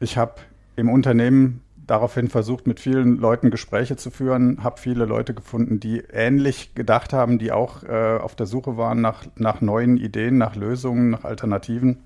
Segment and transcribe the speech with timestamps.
[0.00, 0.34] ich habe
[0.76, 6.02] im Unternehmen daraufhin versucht, mit vielen Leuten Gespräche zu führen, habe viele Leute gefunden, die
[6.12, 10.56] ähnlich gedacht haben, die auch äh, auf der Suche waren nach, nach neuen Ideen, nach
[10.56, 11.98] Lösungen, nach Alternativen,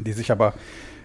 [0.00, 0.54] die sich aber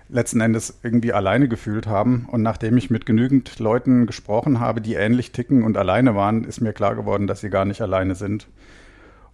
[0.07, 2.27] letzten Endes irgendwie alleine gefühlt haben.
[2.31, 6.61] Und nachdem ich mit genügend Leuten gesprochen habe, die ähnlich ticken und alleine waren, ist
[6.61, 8.47] mir klar geworden, dass sie gar nicht alleine sind.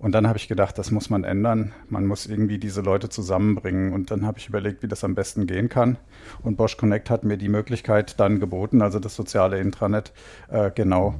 [0.01, 1.73] Und dann habe ich gedacht, das muss man ändern.
[1.87, 3.93] Man muss irgendwie diese Leute zusammenbringen.
[3.93, 5.97] Und dann habe ich überlegt, wie das am besten gehen kann.
[6.41, 10.11] Und Bosch Connect hat mir die Möglichkeit dann geboten, also das soziale Intranet,
[10.49, 11.13] äh, genau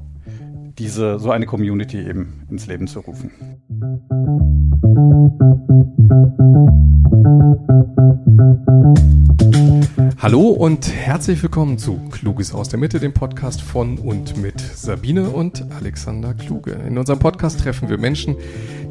[0.78, 3.32] diese, so eine Community eben ins Leben zu rufen.
[10.18, 15.30] Hallo und herzlich willkommen zu Kluges aus der Mitte, dem Podcast von und mit Sabine
[15.30, 16.74] und Alexander Kluge.
[16.88, 18.36] In unserem Podcast treffen wir Menschen,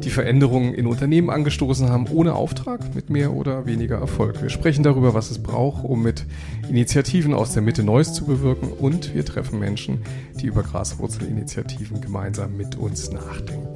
[0.03, 4.41] die Veränderungen in Unternehmen angestoßen haben, ohne Auftrag, mit mehr oder weniger Erfolg.
[4.41, 6.25] Wir sprechen darüber, was es braucht, um mit
[6.71, 10.03] Initiativen aus der Mitte Neues zu bewirken und wir treffen Menschen,
[10.39, 13.67] die über Graswurzelinitiativen gemeinsam mit uns nachdenken.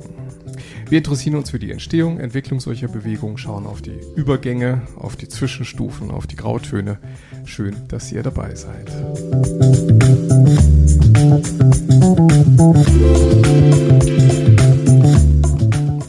[0.88, 5.28] Wir interessieren uns für die Entstehung, Entwicklung solcher Bewegungen, schauen auf die Übergänge, auf die
[5.28, 6.98] Zwischenstufen, auf die Grautöne.
[7.44, 8.90] Schön, dass ihr dabei seid.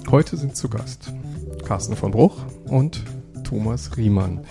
[0.08, 1.12] Heute sind zu Gast
[1.64, 3.02] Carsten von Bruch und
[3.42, 4.44] Thomas Riemann.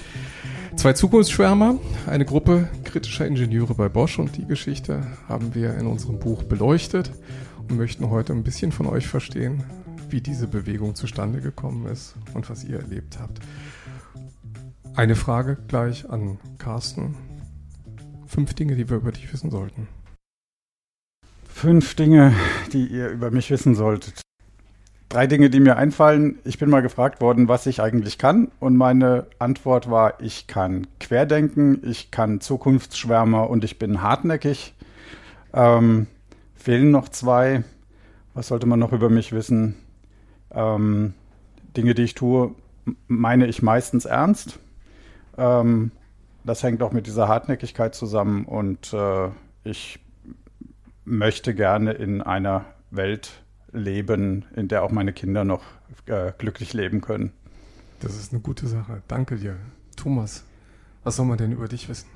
[0.78, 6.20] Zwei Zukunftsschwärmer, eine Gruppe kritischer Ingenieure bei Bosch und die Geschichte haben wir in unserem
[6.20, 7.12] Buch beleuchtet
[7.58, 9.64] und möchten heute ein bisschen von euch verstehen,
[10.10, 13.40] wie diese Bewegung zustande gekommen ist und was ihr erlebt habt.
[14.96, 17.16] Eine Frage gleich an Carsten.
[18.28, 19.88] Fünf Dinge, die wir über dich wissen sollten.
[21.48, 22.34] Fünf Dinge,
[22.74, 24.25] die ihr über mich wissen solltet.
[25.16, 26.40] Drei Dinge, die mir einfallen.
[26.44, 28.52] Ich bin mal gefragt worden, was ich eigentlich kann.
[28.60, 34.74] Und meine Antwort war, ich kann querdenken, ich kann Zukunftsschwärmer und ich bin hartnäckig.
[35.54, 36.08] Ähm,
[36.54, 37.64] fehlen noch zwei.
[38.34, 39.76] Was sollte man noch über mich wissen?
[40.52, 41.14] Ähm,
[41.78, 42.54] Dinge, die ich tue,
[43.08, 44.60] meine ich meistens ernst.
[45.38, 45.92] Ähm,
[46.44, 49.30] das hängt auch mit dieser Hartnäckigkeit zusammen und äh,
[49.64, 49.98] ich
[51.06, 53.45] möchte gerne in einer Welt
[53.76, 55.64] leben, in der auch meine Kinder noch
[56.08, 57.32] äh, glücklich leben können.
[58.00, 59.02] Das ist eine gute Sache.
[59.08, 59.58] Danke dir.
[59.96, 60.44] Thomas,
[61.04, 62.10] was soll man denn über dich wissen?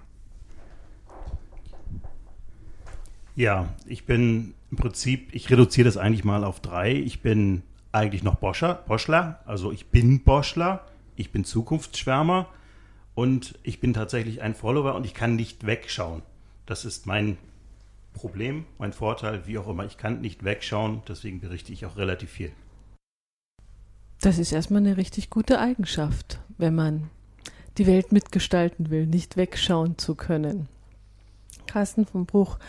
[3.36, 6.94] Ja, ich bin im Prinzip, ich reduziere das eigentlich mal auf drei.
[6.94, 12.47] Ich bin eigentlich noch Boscher, Boschler, also ich bin Boschler, ich bin Zukunftsschwärmer
[13.16, 16.22] und ich bin tatsächlich ein Follower und ich kann nicht wegschauen.
[16.66, 17.38] Das ist mein
[18.19, 19.85] Problem, mein Vorteil, wie auch immer.
[19.85, 22.52] Ich kann nicht wegschauen, deswegen berichte ich auch relativ viel.
[24.19, 27.09] Das ist erstmal eine richtig gute Eigenschaft, wenn man
[27.78, 30.68] die Welt mitgestalten will, nicht wegschauen zu können.
[31.66, 32.59] Carsten vom Bruch,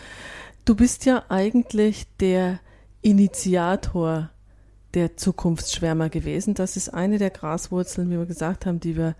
[0.63, 2.61] du bist ja eigentlich der
[3.01, 4.29] Initiator
[4.93, 6.53] der Zukunftsschwärmer gewesen.
[6.53, 9.15] Das ist eine der Graswurzeln, wie wir gesagt haben, die wir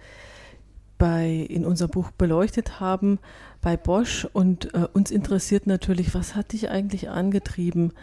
[1.01, 3.17] bei, in unserem Buch beleuchtet haben
[3.59, 4.27] bei Bosch.
[4.33, 7.93] Und äh, uns interessiert natürlich, was hat dich eigentlich angetrieben,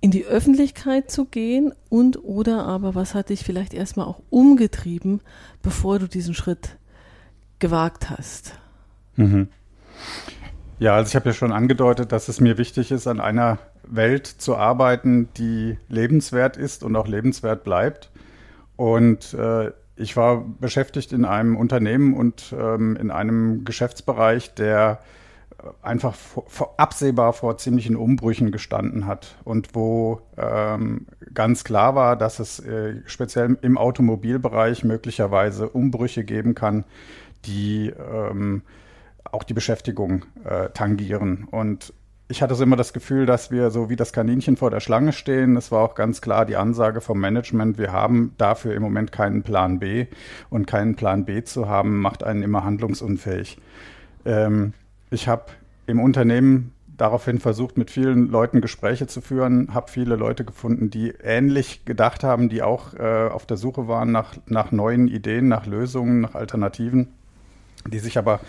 [0.00, 5.20] in die Öffentlichkeit zu gehen und oder aber was hat dich vielleicht erstmal auch umgetrieben,
[5.62, 6.78] bevor du diesen Schritt
[7.60, 8.58] gewagt hast?
[9.14, 9.46] Mhm.
[10.80, 14.26] Ja, also ich habe ja schon angedeutet, dass es mir wichtig ist, an einer Welt
[14.26, 18.10] zu arbeiten, die lebenswert ist und auch lebenswert bleibt.
[18.74, 25.00] Und äh, ich war beschäftigt in einem Unternehmen und ähm, in einem Geschäftsbereich, der
[25.82, 32.16] einfach vor, vor, absehbar vor ziemlichen Umbrüchen gestanden hat und wo ähm, ganz klar war,
[32.16, 36.84] dass es äh, speziell im Automobilbereich möglicherweise Umbrüche geben kann,
[37.44, 38.62] die ähm,
[39.24, 41.48] auch die Beschäftigung äh, tangieren.
[41.50, 41.92] Und
[42.28, 45.12] ich hatte so immer das Gefühl, dass wir so wie das Kaninchen vor der Schlange
[45.12, 45.56] stehen.
[45.56, 49.42] Es war auch ganz klar die Ansage vom Management, wir haben dafür im Moment keinen
[49.42, 50.06] Plan B.
[50.50, 53.58] Und keinen Plan B zu haben, macht einen immer handlungsunfähig.
[54.26, 54.74] Ähm,
[55.10, 55.46] ich habe
[55.86, 61.14] im Unternehmen daraufhin versucht, mit vielen Leuten Gespräche zu führen, habe viele Leute gefunden, die
[61.22, 65.64] ähnlich gedacht haben, die auch äh, auf der Suche waren nach, nach neuen Ideen, nach
[65.64, 67.08] Lösungen, nach Alternativen,
[67.86, 68.40] die sich aber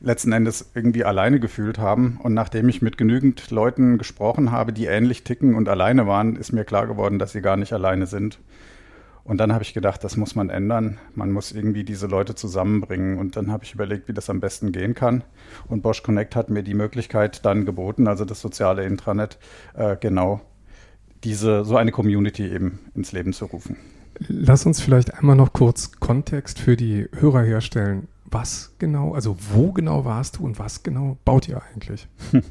[0.00, 2.18] letzten Endes irgendwie alleine gefühlt haben.
[2.22, 6.52] Und nachdem ich mit genügend Leuten gesprochen habe, die ähnlich ticken und alleine waren, ist
[6.52, 8.38] mir klar geworden, dass sie gar nicht alleine sind.
[9.24, 10.98] Und dann habe ich gedacht, das muss man ändern.
[11.14, 13.18] Man muss irgendwie diese Leute zusammenbringen.
[13.18, 15.22] Und dann habe ich überlegt, wie das am besten gehen kann.
[15.66, 19.38] Und Bosch Connect hat mir die Möglichkeit dann geboten, also das soziale Intranet,
[19.74, 20.40] äh, genau
[21.24, 23.76] diese, so eine Community eben ins Leben zu rufen.
[24.26, 28.08] Lass uns vielleicht einmal noch kurz Kontext für die Hörer herstellen.
[28.30, 32.08] Was genau, also wo genau warst du und was genau baut ihr eigentlich?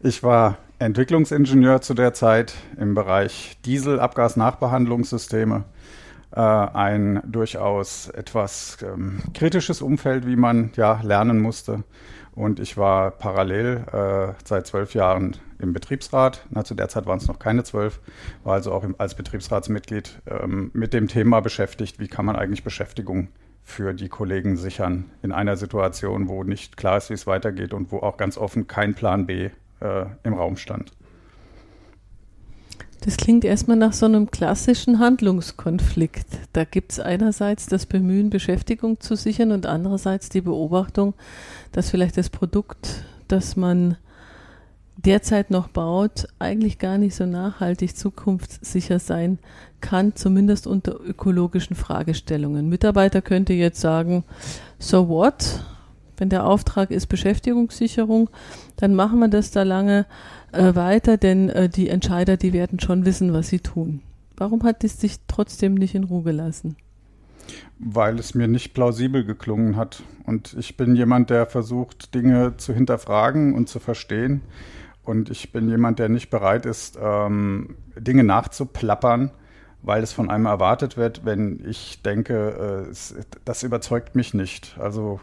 [0.00, 5.64] ich war Entwicklungsingenieur zu der Zeit im Bereich Dieselabgasnachbehandlungssysteme.
[6.30, 11.82] Äh, ein durchaus etwas ähm, kritisches Umfeld, wie man ja lernen musste.
[12.32, 16.46] Und ich war parallel äh, seit zwölf Jahren im Betriebsrat.
[16.50, 17.98] Na, zu der Zeit waren es noch keine zwölf,
[18.44, 22.62] war also auch im, als Betriebsratsmitglied ähm, mit dem Thema beschäftigt, wie kann man eigentlich
[22.62, 23.28] Beschäftigung
[23.68, 27.92] für die Kollegen sichern in einer Situation, wo nicht klar ist, wie es weitergeht und
[27.92, 29.50] wo auch ganz offen kein Plan B
[29.80, 30.90] äh, im Raum stand.
[33.02, 36.26] Das klingt erstmal nach so einem klassischen Handlungskonflikt.
[36.54, 41.12] Da gibt es einerseits das Bemühen, Beschäftigung zu sichern und andererseits die Beobachtung,
[41.70, 43.98] dass vielleicht das Produkt, das man
[45.04, 49.38] derzeit noch baut, eigentlich gar nicht so nachhaltig zukunftssicher sein
[49.80, 52.68] kann, zumindest unter ökologischen Fragestellungen.
[52.68, 54.24] Mitarbeiter könnte jetzt sagen,
[54.78, 55.64] so what?
[56.16, 58.28] Wenn der Auftrag ist Beschäftigungssicherung,
[58.76, 60.04] dann machen wir das da lange
[60.50, 64.02] äh, weiter, denn äh, die Entscheider, die werden schon wissen, was sie tun.
[64.36, 66.76] Warum hat es sich trotzdem nicht in Ruhe gelassen?
[67.78, 70.02] Weil es mir nicht plausibel geklungen hat.
[70.26, 74.40] Und ich bin jemand, der versucht, Dinge zu hinterfragen und zu verstehen.
[75.08, 79.30] Und ich bin jemand, der nicht bereit ist, ähm, Dinge nachzuplappern,
[79.80, 83.14] weil es von einem erwartet wird, wenn ich denke, äh, es,
[83.46, 84.76] das überzeugt mich nicht.
[84.78, 85.18] Also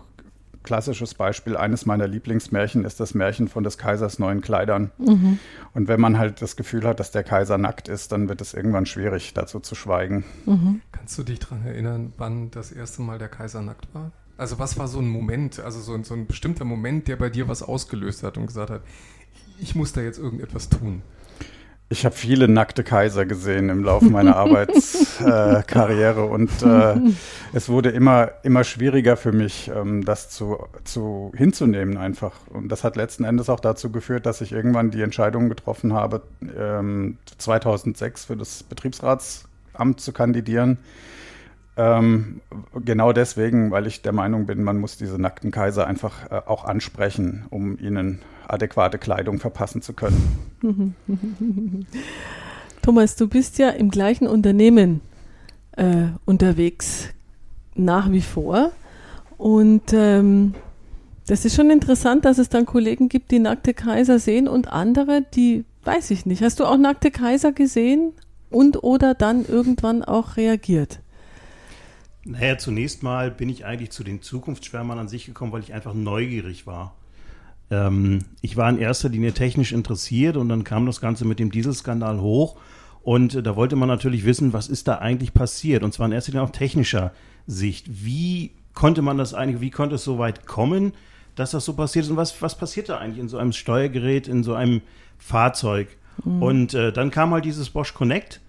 [0.63, 4.89] klassisches Beispiel, eines meiner Lieblingsmärchen ist das Märchen von des Kaisers neuen Kleidern.
[4.97, 5.37] Mhm.
[5.75, 8.55] Und wenn man halt das Gefühl hat, dass der Kaiser nackt ist, dann wird es
[8.55, 10.25] irgendwann schwierig, dazu zu schweigen.
[10.47, 10.81] Mhm.
[10.93, 14.11] Kannst du dich daran erinnern, wann das erste Mal der Kaiser nackt war?
[14.35, 17.29] Also was war so ein Moment, also so ein, so ein bestimmter Moment, der bei
[17.29, 18.81] dir was ausgelöst hat und gesagt hat,
[19.59, 21.01] ich muss da jetzt irgendetwas tun?
[21.87, 26.95] Ich habe viele nackte Kaiser gesehen im Laufe meiner Arbeitskarriere äh, und äh,
[27.53, 32.33] es wurde immer, immer schwieriger für mich, ähm, das zu, zu hinzunehmen einfach.
[32.49, 36.23] Und das hat letzten Endes auch dazu geführt, dass ich irgendwann die Entscheidung getroffen habe,
[36.57, 40.79] ähm, 2006 für das Betriebsratsamt zu kandidieren.
[41.77, 42.41] Ähm,
[42.83, 46.65] genau deswegen, weil ich der Meinung bin, man muss diese nackten Kaiser einfach äh, auch
[46.65, 50.35] ansprechen, um ihnen adäquate Kleidung verpassen zu können.
[52.81, 55.01] Thomas, du bist ja im gleichen Unternehmen
[55.75, 57.09] äh, unterwegs
[57.75, 58.71] nach wie vor.
[59.37, 60.53] Und ähm,
[61.27, 65.23] das ist schon interessant, dass es dann Kollegen gibt, die nackte Kaiser sehen und andere,
[65.33, 66.41] die weiß ich nicht.
[66.41, 68.13] Hast du auch nackte Kaiser gesehen
[68.49, 70.99] und oder dann irgendwann auch reagiert?
[72.23, 75.93] Naja, zunächst mal bin ich eigentlich zu den Zukunftsschwärmern an sich gekommen, weil ich einfach
[75.93, 76.95] neugierig war.
[77.71, 81.51] Ähm, ich war in erster Linie technisch interessiert und dann kam das Ganze mit dem
[81.51, 82.57] Dieselskandal hoch.
[83.01, 85.83] Und äh, da wollte man natürlich wissen, was ist da eigentlich passiert?
[85.83, 87.11] Und zwar in erster Linie auch technischer
[87.47, 87.85] Sicht.
[88.05, 90.93] Wie konnte man das eigentlich, wie konnte es so weit kommen,
[91.35, 92.11] dass das so passiert ist?
[92.11, 94.81] Und was, was passiert da eigentlich in so einem Steuergerät, in so einem
[95.17, 95.87] Fahrzeug?
[96.23, 96.41] Mhm.
[96.41, 98.41] Und äh, dann kam halt dieses Bosch Connect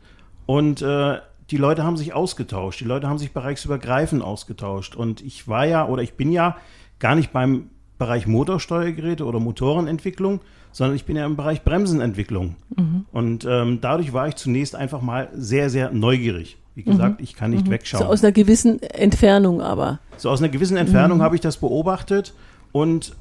[0.46, 1.18] und äh,
[1.50, 2.80] die Leute haben sich ausgetauscht.
[2.80, 4.96] Die Leute haben sich bereichsübergreifend ausgetauscht.
[4.96, 6.56] Und ich war ja oder ich bin ja
[6.98, 10.40] gar nicht beim Bereich Motorsteuergeräte oder Motorenentwicklung,
[10.72, 12.56] sondern ich bin ja im Bereich Bremsenentwicklung.
[12.76, 13.06] Mhm.
[13.12, 16.58] Und ähm, dadurch war ich zunächst einfach mal sehr, sehr neugierig.
[16.74, 17.24] Wie gesagt, mhm.
[17.24, 17.70] ich kann nicht mhm.
[17.70, 18.04] wegschauen.
[18.04, 19.98] So aus einer gewissen Entfernung aber.
[20.18, 21.22] So aus einer gewissen Entfernung mhm.
[21.22, 22.34] habe ich das beobachtet
[22.72, 23.16] und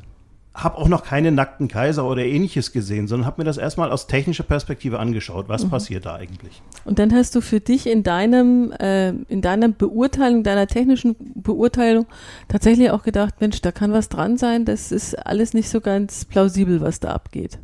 [0.56, 4.07] habe auch noch keine nackten Kaiser oder ähnliches gesehen, sondern habe mir das erstmal aus
[4.07, 5.50] technischer Perspektive angeschaut.
[5.50, 5.69] Was mhm.
[5.69, 6.62] passiert da eigentlich?
[6.85, 12.06] Und dann hast du für dich in deinem, äh, in deiner Beurteilung, deiner technischen Beurteilung
[12.47, 16.24] tatsächlich auch gedacht, Mensch, da kann was dran sein, das ist alles nicht so ganz
[16.24, 17.59] plausibel, was da abgeht.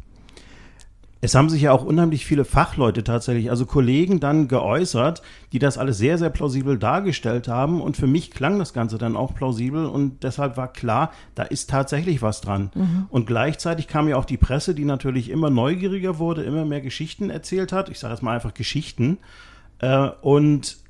[1.23, 5.21] Es haben sich ja auch unheimlich viele Fachleute tatsächlich, also Kollegen dann geäußert,
[5.53, 7.79] die das alles sehr, sehr plausibel dargestellt haben.
[7.79, 11.69] Und für mich klang das Ganze dann auch plausibel und deshalb war klar, da ist
[11.69, 12.71] tatsächlich was dran.
[12.73, 13.05] Mhm.
[13.09, 17.29] Und gleichzeitig kam ja auch die Presse, die natürlich immer neugieriger wurde, immer mehr Geschichten
[17.29, 17.89] erzählt hat.
[17.89, 19.19] Ich sage jetzt mal einfach Geschichten.
[19.77, 20.80] Äh, und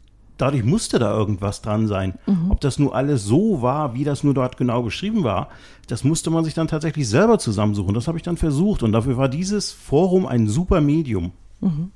[0.42, 2.16] dadurch musste da irgendwas dran sein.
[2.26, 2.52] Mhm.
[2.52, 5.50] Ob das nur alles so war, wie das nur dort genau beschrieben war,
[5.88, 7.94] das musste man sich dann tatsächlich selber zusammensuchen.
[7.94, 11.32] Das habe ich dann versucht und dafür war dieses Forum ein super Medium.
[11.60, 11.92] Mhm.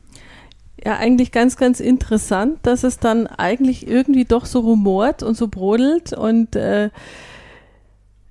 [0.84, 5.48] Ja, eigentlich ganz, ganz interessant, dass es dann eigentlich irgendwie doch so rumort und so
[5.48, 6.90] brodelt und äh,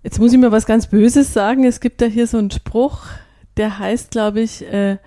[0.02, 1.64] jetzt muss ich mir was ganz Böses sagen.
[1.64, 3.06] Es gibt da hier so einen Spruch,
[3.56, 4.99] der heißt, glaube ich, äh,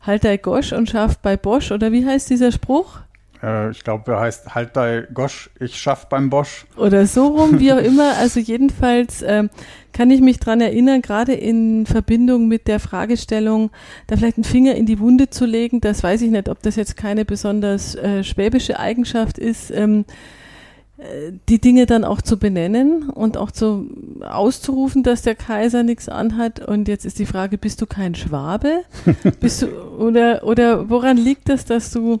[0.00, 3.00] halt dein Gosch und schaff bei Bosch oder wie heißt dieser Spruch?
[3.42, 6.66] Äh, ich glaube, er heißt Halt dein Gosch, ich schaff beim Bosch.
[6.76, 8.16] Oder so rum, wie auch immer.
[8.18, 9.48] Also jedenfalls äh,
[9.92, 13.70] kann ich mich dran erinnern, gerade in Verbindung mit der Fragestellung,
[14.06, 15.80] da vielleicht einen Finger in die Wunde zu legen.
[15.80, 19.70] Das weiß ich nicht, ob das jetzt keine besonders äh, schwäbische Eigenschaft ist.
[19.70, 20.04] Ähm,
[21.48, 23.88] die Dinge dann auch zu benennen und auch zu
[24.20, 26.58] auszurufen, dass der Kaiser nichts anhat.
[26.58, 28.82] Und jetzt ist die Frage, bist du kein Schwabe?
[29.40, 32.18] bist du, oder, oder woran liegt es, dass du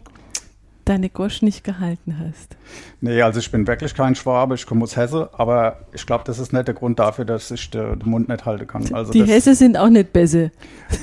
[0.88, 2.56] deine Gosch nicht gehalten hast?
[3.00, 6.38] Nee, also ich bin wirklich kein Schwabe, ich komme aus Hesse, aber ich glaube, das
[6.38, 8.84] ist nicht der Grund dafür, dass ich den Mund nicht halten kann.
[8.92, 10.50] Also die Hesse sind auch nicht besser.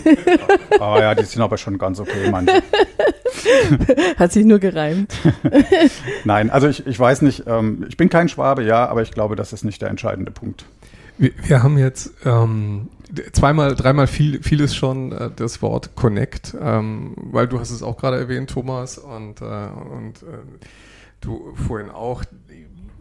[0.79, 2.63] ah ja, die sind aber schon ganz okay, manche.
[4.17, 5.13] Hat sich nur gereimt.
[6.23, 9.35] Nein, also ich, ich weiß nicht, ähm, ich bin kein Schwabe, ja, aber ich glaube,
[9.35, 10.65] das ist nicht der entscheidende Punkt.
[11.17, 12.89] Wir, wir haben jetzt ähm,
[13.31, 17.97] zweimal, dreimal viel, vieles schon äh, das Wort Connect, ähm, weil du hast es auch
[17.97, 20.37] gerade erwähnt, Thomas, und, äh, und äh,
[21.21, 22.23] du vorhin auch.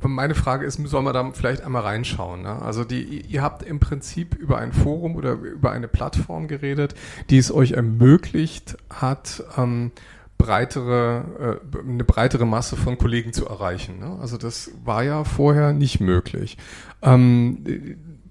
[0.07, 2.43] Meine Frage ist, soll man da vielleicht einmal reinschauen?
[2.43, 2.61] Ne?
[2.61, 6.95] Also die, ihr habt im Prinzip über ein Forum oder über eine Plattform geredet,
[7.31, 9.93] die es euch ermöglicht hat, ähm,
[10.37, 13.99] breitere, äh, eine breitere Masse von Kollegen zu erreichen.
[13.99, 14.19] Ne?
[14.21, 16.59] Also das war ja vorher nicht möglich.
[17.01, 17.65] Ähm,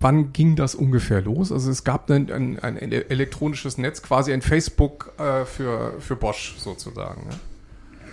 [0.04, 1.52] wann ging das ungefähr los?
[1.52, 6.56] Also es gab ein, ein, ein elektronisches Netz, quasi ein Facebook äh, für, für Bosch
[6.58, 7.28] sozusagen.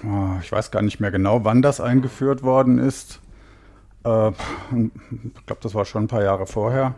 [0.02, 0.40] Ne?
[0.42, 3.20] Ich weiß gar nicht mehr genau, wann das eingeführt worden ist.
[4.04, 6.94] Äh, ich glaube, das war schon ein paar Jahre vorher.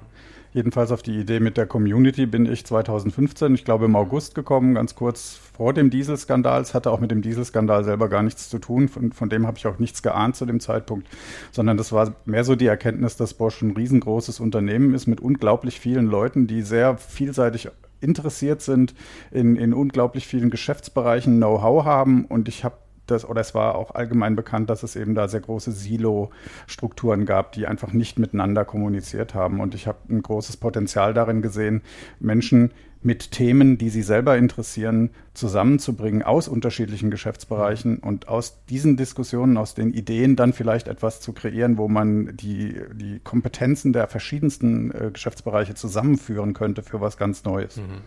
[0.54, 4.75] Jedenfalls auf die Idee mit der Community bin ich 2015, ich glaube im August gekommen,
[4.75, 6.61] ganz kurz vor dem Dieselskandal.
[6.61, 8.88] Es hatte auch mit dem Dieselskandal selber gar nichts zu tun.
[8.88, 11.09] Von, von dem habe ich auch nichts geahnt zu dem Zeitpunkt,
[11.52, 15.80] sondern das war mehr so die Erkenntnis, dass Bosch ein riesengroßes Unternehmen ist mit unglaublich
[15.80, 17.71] vielen Leuten, die sehr vielseitig
[18.02, 18.94] interessiert sind,
[19.30, 22.26] in, in unglaublich vielen Geschäftsbereichen Know-how haben.
[22.26, 25.40] Und ich habe das, oder es war auch allgemein bekannt, dass es eben da sehr
[25.40, 29.61] große Silo-Strukturen gab, die einfach nicht miteinander kommuniziert haben.
[29.61, 31.82] Und ich habe ein großes Potenzial darin gesehen,
[32.21, 32.71] Menschen
[33.04, 39.75] mit Themen, die sie selber interessieren, zusammenzubringen aus unterschiedlichen Geschäftsbereichen und aus diesen Diskussionen, aus
[39.75, 45.11] den Ideen dann vielleicht etwas zu kreieren, wo man die, die Kompetenzen der verschiedensten äh,
[45.12, 47.78] Geschäftsbereiche zusammenführen könnte für was ganz Neues.
[47.78, 48.02] Mhm.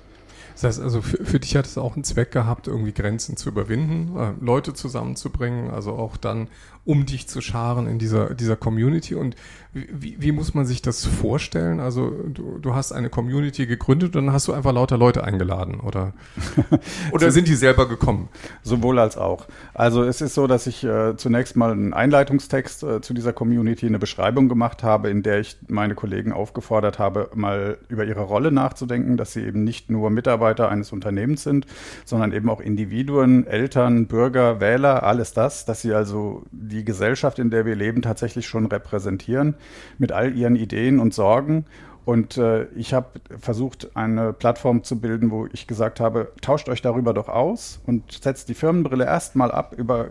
[0.56, 3.50] Das heißt also, für, für dich hat es auch einen Zweck gehabt, irgendwie Grenzen zu
[3.50, 6.48] überwinden, äh, Leute zusammenzubringen, also auch dann
[6.86, 9.16] um dich zu scharen in dieser, dieser Community.
[9.16, 9.36] Und
[9.74, 11.80] wie, wie muss man sich das vorstellen?
[11.80, 15.80] Also du, du hast eine Community gegründet und dann hast du einfach lauter Leute eingeladen,
[15.82, 16.14] oder?
[17.12, 18.30] oder sind die selber gekommen?
[18.62, 19.48] Sowohl als auch.
[19.74, 23.88] Also es ist so, dass ich äh, zunächst mal einen Einleitungstext äh, zu dieser Community,
[23.88, 28.52] eine Beschreibung gemacht habe, in der ich meine Kollegen aufgefordert habe, mal über ihre Rolle
[28.52, 31.66] nachzudenken, dass sie eben nicht nur Mitarbeiter eines Unternehmens sind,
[32.06, 37.40] sondern eben auch Individuen, Eltern, Bürger, Wähler, alles das, dass sie also die die Gesellschaft,
[37.40, 39.56] in der wir leben, tatsächlich schon repräsentieren,
[39.98, 41.66] mit all ihren Ideen und Sorgen.
[42.06, 43.08] Und äh, ich habe
[43.40, 48.24] versucht, eine Plattform zu bilden, wo ich gesagt habe, tauscht euch darüber doch aus und
[48.24, 50.10] setzt die Firmenbrille erstmal ab, über,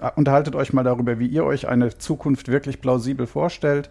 [0.00, 3.88] äh, unterhaltet euch mal darüber, wie ihr euch eine Zukunft wirklich plausibel vorstellt.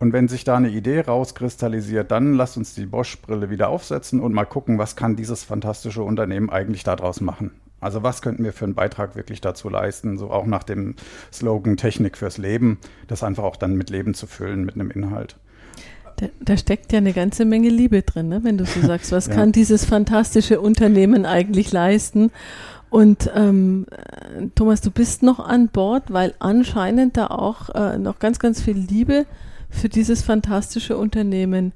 [0.00, 4.34] Und wenn sich da eine Idee rauskristallisiert, dann lasst uns die Bosch-Brille wieder aufsetzen und
[4.34, 7.52] mal gucken, was kann dieses fantastische Unternehmen eigentlich daraus machen.
[7.82, 10.94] Also was könnten wir für einen Beitrag wirklich dazu leisten, so auch nach dem
[11.32, 15.36] Slogan Technik fürs Leben, das einfach auch dann mit Leben zu füllen, mit einem Inhalt.
[16.16, 18.44] Da, da steckt ja eine ganze Menge Liebe drin, ne?
[18.44, 19.34] wenn du so sagst, was ja.
[19.34, 22.30] kann dieses fantastische Unternehmen eigentlich leisten?
[22.88, 23.86] Und ähm,
[24.54, 28.76] Thomas, du bist noch an Bord, weil anscheinend da auch äh, noch ganz, ganz viel
[28.76, 29.26] Liebe
[29.70, 31.72] für dieses fantastische Unternehmen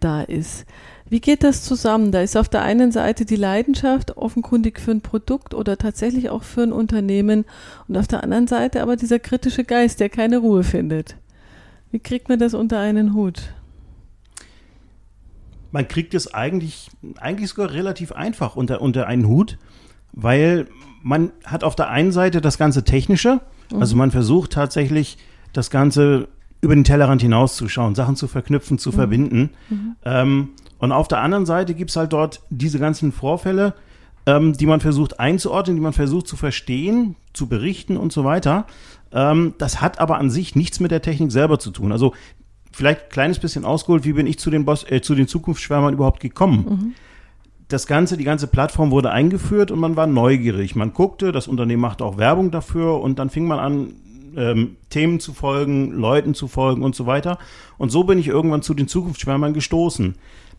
[0.00, 0.66] da ist.
[1.08, 2.10] Wie geht das zusammen?
[2.10, 6.42] Da ist auf der einen Seite die Leidenschaft offenkundig für ein Produkt oder tatsächlich auch
[6.42, 7.44] für ein Unternehmen
[7.86, 11.16] und auf der anderen Seite aber dieser kritische Geist, der keine Ruhe findet.
[11.92, 13.54] Wie kriegt man das unter einen Hut?
[15.70, 19.58] Man kriegt es eigentlich, eigentlich sogar relativ einfach unter, unter einen Hut,
[20.12, 20.66] weil
[21.02, 23.40] man hat auf der einen Seite das ganze Technische,
[23.72, 23.80] mhm.
[23.80, 25.18] also man versucht tatsächlich
[25.52, 26.28] das Ganze
[26.60, 28.94] über den Tellerrand hinauszuschauen, Sachen zu verknüpfen, zu mhm.
[28.94, 29.50] verbinden.
[29.68, 29.96] Mhm.
[30.04, 30.48] Ähm,
[30.78, 33.74] und auf der anderen Seite gibt es halt dort diese ganzen Vorfälle,
[34.26, 38.66] ähm, die man versucht einzuordnen, die man versucht zu verstehen, zu berichten und so weiter.
[39.12, 41.92] Ähm, das hat aber an sich nichts mit der Technik selber zu tun.
[41.92, 42.12] Also
[42.72, 45.94] vielleicht ein kleines bisschen ausgeholt, wie bin ich zu den, Boss, äh, zu den Zukunftsschwärmern
[45.94, 46.66] überhaupt gekommen?
[46.68, 46.92] Mhm.
[47.68, 50.76] Das Ganze, die ganze Plattform wurde eingeführt und man war neugierig.
[50.76, 53.92] Man guckte, das Unternehmen machte auch Werbung dafür und dann fing man an,
[54.36, 57.38] ähm, Themen zu folgen, Leuten zu folgen und so weiter.
[57.78, 60.14] Und so bin ich irgendwann zu den Zukunftsschwärmern gestoßen.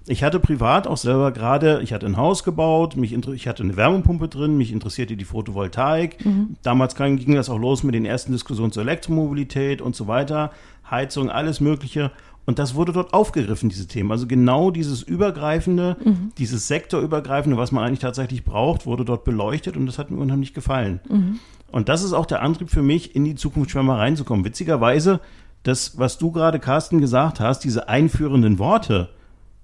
[0.09, 3.75] Ich hatte privat auch selber gerade, ich hatte ein Haus gebaut, mich ich hatte eine
[3.75, 6.25] Wärmepumpe drin, mich interessierte die Photovoltaik.
[6.25, 6.55] Mhm.
[6.63, 10.51] Damals ging das auch los mit den ersten Diskussionen zur Elektromobilität und so weiter,
[10.89, 12.11] Heizung, alles Mögliche.
[12.45, 14.09] Und das wurde dort aufgegriffen, diese Themen.
[14.09, 16.31] Also genau dieses Übergreifende, mhm.
[16.37, 20.53] dieses Sektorübergreifende, was man eigentlich tatsächlich braucht, wurde dort beleuchtet und das hat mir unheimlich
[20.53, 21.01] gefallen.
[21.09, 21.39] Mhm.
[21.69, 24.45] Und das ist auch der Antrieb für mich, in die Zukunftsschwärmer reinzukommen.
[24.45, 25.19] Witzigerweise,
[25.63, 29.09] das, was du gerade, Carsten, gesagt hast, diese einführenden Worte,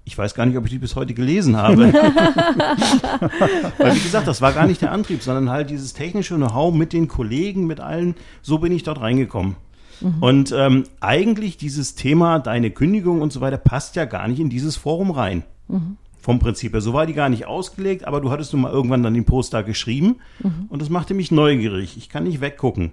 [0.06, 1.94] ich weiß gar nicht, ob ich die bis heute gelesen habe.
[3.78, 6.92] Weil, wie gesagt, das war gar nicht der Antrieb, sondern halt dieses technische Know-how mit
[6.92, 8.16] den Kollegen, mit allen.
[8.42, 9.56] So bin ich dort reingekommen.
[10.02, 10.16] Mhm.
[10.20, 14.50] Und ähm, eigentlich dieses Thema, deine Kündigung und so weiter, passt ja gar nicht in
[14.50, 15.44] dieses Forum rein.
[15.70, 15.98] Mhm.
[16.20, 16.82] Vom Prinzip her.
[16.82, 19.64] So war die gar nicht ausgelegt, aber du hattest nun mal irgendwann dann den Poster
[19.64, 20.66] geschrieben mhm.
[20.70, 21.98] und das machte mich neugierig.
[21.98, 22.92] Ich kann nicht weggucken.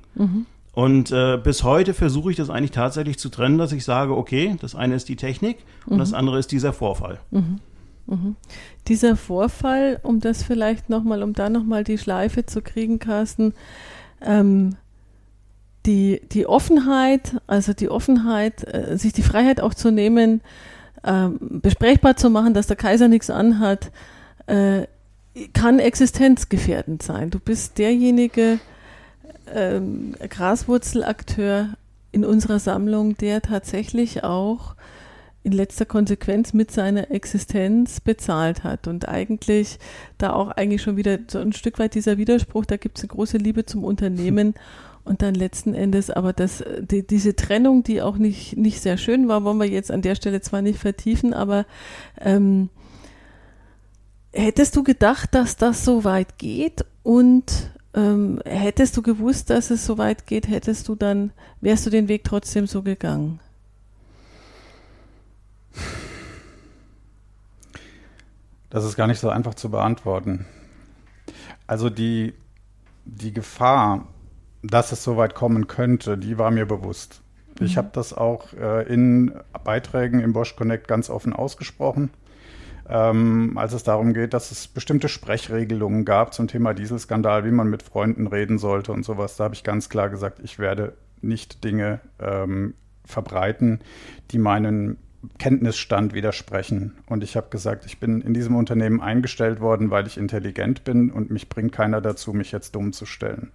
[0.73, 4.57] Und äh, bis heute versuche ich das eigentlich tatsächlich zu trennen, dass ich sage, okay,
[4.61, 6.17] das eine ist die Technik und das mhm.
[6.17, 7.19] andere ist dieser Vorfall.
[7.31, 7.59] Mhm.
[8.07, 8.37] Mhm.
[8.89, 13.53] Dieser Vorfall, um das vielleicht nochmal, um da nochmal die Schleife zu kriegen, Carsten,
[14.21, 14.77] ähm,
[15.87, 20.41] die, die Offenheit, also die Offenheit, äh, sich die Freiheit auch zu nehmen,
[21.03, 23.91] äh, besprechbar zu machen, dass der Kaiser nichts anhat,
[24.47, 24.87] äh,
[25.53, 27.31] kann existenzgefährdend sein.
[27.31, 28.59] Du bist derjenige,
[29.55, 31.71] ähm, Graswurzelakteur
[32.13, 34.75] in unserer Sammlung, der tatsächlich auch
[35.43, 38.87] in letzter Konsequenz mit seiner Existenz bezahlt hat.
[38.87, 39.79] Und eigentlich
[40.19, 43.09] da auch eigentlich schon wieder so ein Stück weit dieser Widerspruch, da gibt es eine
[43.09, 44.55] große Liebe zum Unternehmen.
[45.03, 49.29] Und dann letzten Endes aber das, die, diese Trennung, die auch nicht, nicht sehr schön
[49.29, 51.65] war, wollen wir jetzt an der Stelle zwar nicht vertiefen, aber
[52.21, 52.69] ähm,
[54.33, 59.85] hättest du gedacht, dass das so weit geht und ähm, hättest du gewusst, dass es
[59.85, 63.41] so weit geht, hättest du dann, wärst du den Weg trotzdem so gegangen?
[68.71, 70.47] Das ist gar nicht so einfach zu beantworten.
[71.67, 72.35] Also die,
[73.05, 74.07] die Gefahr,
[74.63, 77.23] dass es so weit kommen könnte, die war mir bewusst.
[77.59, 77.67] Mhm.
[77.67, 82.11] Ich habe das auch äh, in Beiträgen im Bosch Connect ganz offen ausgesprochen
[82.91, 87.71] ähm, als es darum geht, dass es bestimmte Sprechregelungen gab zum Thema Dieselskandal, wie man
[87.71, 89.37] mit Freunden reden sollte und sowas.
[89.37, 93.81] Da habe ich ganz klar gesagt, ich werde nicht Dinge ähm, verbreiten,
[94.33, 94.99] die meinen
[95.39, 96.97] Kenntnisstand widersprechen.
[97.07, 101.11] Und ich habe gesagt, ich bin in diesem Unternehmen eingestellt worden, weil ich intelligent bin
[101.11, 103.51] und mich bringt keiner dazu, mich jetzt dumm zu stellen.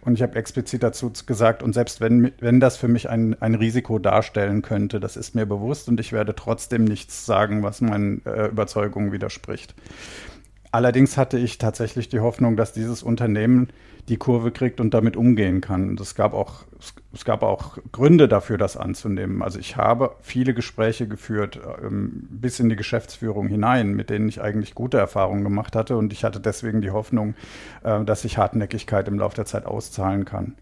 [0.00, 3.54] Und ich habe explizit dazu gesagt, und selbst wenn, wenn das für mich ein, ein
[3.54, 8.24] Risiko darstellen könnte, das ist mir bewusst und ich werde trotzdem nichts sagen, was meinen
[8.26, 9.74] äh, Überzeugungen widerspricht.
[10.72, 13.68] Allerdings hatte ich tatsächlich die Hoffnung, dass dieses Unternehmen
[14.08, 15.88] die Kurve kriegt und damit umgehen kann.
[15.88, 16.64] Und es gab auch,
[17.12, 19.42] es gab auch Gründe dafür, das anzunehmen.
[19.42, 24.42] Also ich habe viele Gespräche geführt, ähm, bis in die Geschäftsführung hinein, mit denen ich
[24.42, 25.96] eigentlich gute Erfahrungen gemacht hatte.
[25.96, 27.34] Und ich hatte deswegen die Hoffnung,
[27.82, 30.54] äh, dass sich Hartnäckigkeit im Laufe der Zeit auszahlen kann.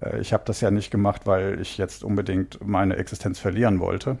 [0.00, 4.18] Äh, ich habe das ja nicht gemacht, weil ich jetzt unbedingt meine Existenz verlieren wollte.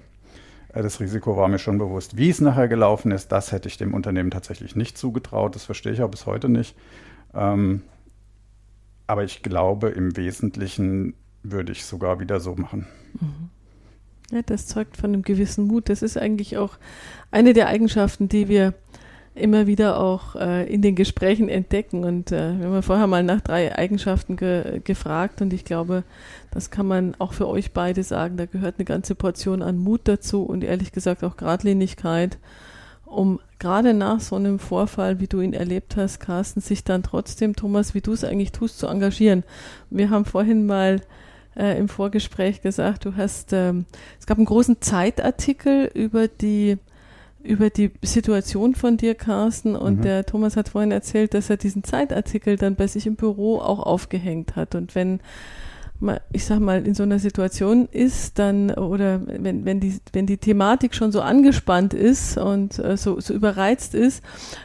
[0.72, 2.16] Äh, das Risiko war mir schon bewusst.
[2.16, 5.54] Wie es nachher gelaufen ist, das hätte ich dem Unternehmen tatsächlich nicht zugetraut.
[5.54, 6.76] Das verstehe ich auch bis heute nicht.
[7.34, 7.82] Ähm,
[9.10, 12.86] aber ich glaube, im Wesentlichen würde ich sogar wieder so machen.
[13.14, 13.50] Mhm.
[14.30, 15.88] Ja, das zeugt von einem gewissen Mut.
[15.88, 16.78] Das ist eigentlich auch
[17.32, 18.74] eine der Eigenschaften, die wir
[19.34, 22.04] immer wieder auch äh, in den Gesprächen entdecken.
[22.04, 26.04] Und äh, wir haben vorher mal nach drei Eigenschaften ge gefragt und ich glaube,
[26.52, 28.36] das kann man auch für euch beide sagen.
[28.36, 32.38] Da gehört eine ganze Portion an Mut dazu und ehrlich gesagt auch Gradlinigkeit,
[33.04, 37.54] um gerade nach so einem Vorfall, wie du ihn erlebt hast, Carsten, sich dann trotzdem,
[37.54, 39.44] Thomas, wie du es eigentlich tust, zu engagieren.
[39.90, 41.00] Wir haben vorhin mal
[41.56, 43.84] äh, im Vorgespräch gesagt, du hast, ähm,
[44.18, 46.78] es gab einen großen Zeitartikel über die
[47.42, 50.02] über die Situation von dir, Carsten, und mhm.
[50.02, 53.78] der Thomas hat vorhin erzählt, dass er diesen Zeitartikel dann bei sich im Büro auch
[53.78, 54.74] aufgehängt hat.
[54.74, 55.20] Und wenn
[56.32, 60.38] ich sag mal, in so einer Situation ist, dann, oder wenn, wenn die, wenn die
[60.38, 64.22] Thematik schon so angespannt ist und äh, so, so überreizt ist,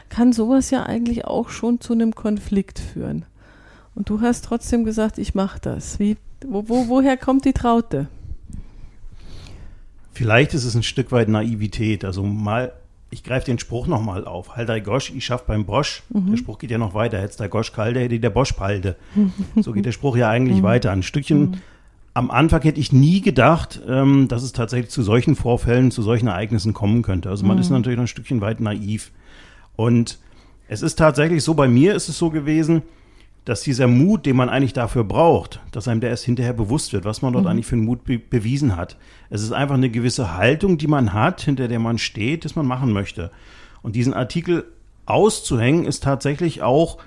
[0.08, 3.26] kann sowas ja eigentlich auch schon zu einem Konflikt führen.
[3.94, 5.98] Und du hast trotzdem gesagt, ich mache das.
[5.98, 8.08] Wie, wo, wo, woher kommt die Traute?
[10.12, 12.04] Vielleicht ist es ein Stück weit Naivität.
[12.04, 12.72] Also mal,
[13.16, 14.56] ich greife den Spruch nochmal auf.
[14.56, 16.02] Halt Gosch, ich schaff beim Bosch.
[16.10, 16.30] Mhm.
[16.30, 17.18] Der Spruch geht ja noch weiter.
[17.18, 18.96] Hättest der Gosch kalte, hätte der Bosch palde.
[19.56, 20.64] so geht der Spruch ja eigentlich mhm.
[20.64, 20.92] weiter.
[20.92, 21.40] Ein Stückchen.
[21.40, 21.54] Mhm.
[22.12, 26.28] Am Anfang hätte ich nie gedacht, ähm, dass es tatsächlich zu solchen Vorfällen, zu solchen
[26.28, 27.30] Ereignissen kommen könnte.
[27.30, 27.76] Also man ist mhm.
[27.76, 29.12] natürlich noch ein Stückchen weit naiv.
[29.76, 30.18] Und
[30.68, 32.82] es ist tatsächlich so, bei mir ist es so gewesen,
[33.46, 37.04] dass dieser Mut, den man eigentlich dafür braucht, dass einem der erst hinterher bewusst wird,
[37.04, 37.52] was man dort mhm.
[37.52, 38.96] eigentlich für einen Mut be bewiesen hat.
[39.30, 42.66] Es ist einfach eine gewisse Haltung, die man hat, hinter der man steht, das man
[42.66, 43.30] machen möchte.
[43.82, 44.64] Und diesen Artikel
[45.06, 46.98] auszuhängen ist tatsächlich auch,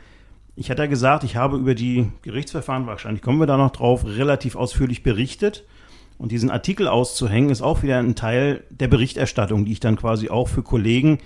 [0.56, 4.06] ich hatte ja gesagt, ich habe über die Gerichtsverfahren, wahrscheinlich kommen wir da noch drauf,
[4.06, 5.65] relativ ausführlich berichtet.
[6.17, 10.30] Und diesen Artikel auszuhängen ist auch wieder ein Teil der Berichterstattung, die ich dann quasi
[10.30, 11.17] auch für Kollegen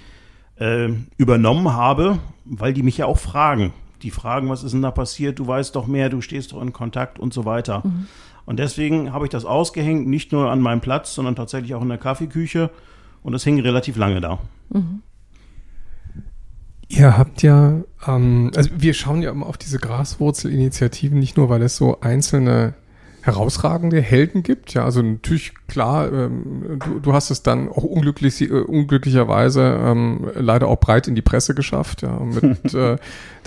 [0.55, 3.73] äh, übernommen habe, weil die mich ja auch fragen
[4.03, 6.73] die fragen, was ist denn da passiert, du weißt doch mehr, du stehst doch in
[6.73, 7.81] Kontakt und so weiter.
[7.83, 8.07] Mhm.
[8.45, 11.89] Und deswegen habe ich das ausgehängt, nicht nur an meinem Platz, sondern tatsächlich auch in
[11.89, 12.69] der Kaffeeküche.
[13.21, 14.39] Und das hing relativ lange da.
[14.69, 15.01] Mhm.
[16.89, 21.61] Ihr habt ja, ähm, also wir schauen ja immer auf diese Graswurzelinitiativen, nicht nur, weil
[21.61, 22.75] es so einzelne
[23.23, 24.73] herausragende Helden gibt.
[24.73, 30.29] Ja, also natürlich klar, ähm, du, du hast es dann auch unglücklich, äh, unglücklicherweise ähm,
[30.35, 32.97] leider auch breit in die Presse geschafft, ja, mit äh,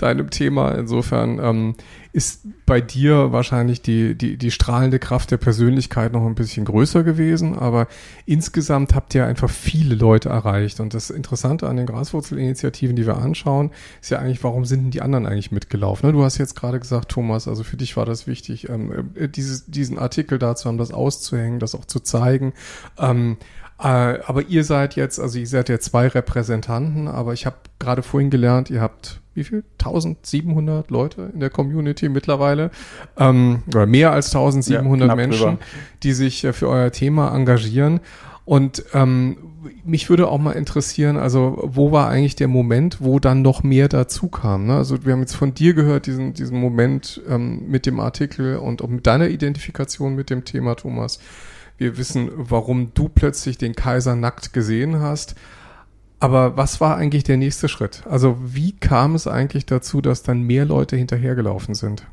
[0.01, 0.71] deinem Thema.
[0.71, 1.75] Insofern ähm,
[2.13, 7.03] ist bei dir wahrscheinlich die, die, die strahlende Kraft der Persönlichkeit noch ein bisschen größer
[7.03, 7.87] gewesen, aber
[8.25, 10.79] insgesamt habt ihr einfach viele Leute erreicht.
[10.79, 14.91] Und das Interessante an den Graswurzelinitiativen, die wir anschauen, ist ja eigentlich, warum sind denn
[14.91, 16.07] die anderen eigentlich mitgelaufen?
[16.07, 16.13] Ne?
[16.13, 19.65] Du hast jetzt gerade gesagt, Thomas, also für dich war das wichtig, ähm, äh, dieses,
[19.67, 22.53] diesen Artikel dazu haben, das auszuhängen, das auch zu zeigen.
[22.97, 27.57] Ähm, äh, aber ihr seid jetzt, also ihr seid ja zwei Repräsentanten, aber ich habe
[27.79, 29.63] gerade vorhin gelernt, ihr habt wie viel?
[29.77, 32.71] 1700 Leute in der Community mittlerweile.
[33.17, 35.59] Ähm, oder mehr als 1700 ja, Menschen, drüber.
[36.01, 37.99] die sich äh, für euer Thema engagieren.
[38.45, 39.37] Und ähm,
[39.85, 43.89] mich würde auch mal interessieren, also wo war eigentlich der Moment, wo dann noch mehr
[43.89, 44.65] dazu kam?
[44.65, 44.75] Ne?
[44.75, 48.81] Also wir haben jetzt von dir gehört, diesen, diesen Moment ähm, mit dem Artikel und
[48.81, 51.19] auch mit deiner Identifikation mit dem Thema, Thomas.
[51.77, 55.35] Wir wissen, warum du plötzlich den Kaiser nackt gesehen hast.
[56.19, 58.03] Aber was war eigentlich der nächste Schritt?
[58.09, 62.07] Also wie kam es eigentlich dazu, dass dann mehr Leute hinterhergelaufen sind?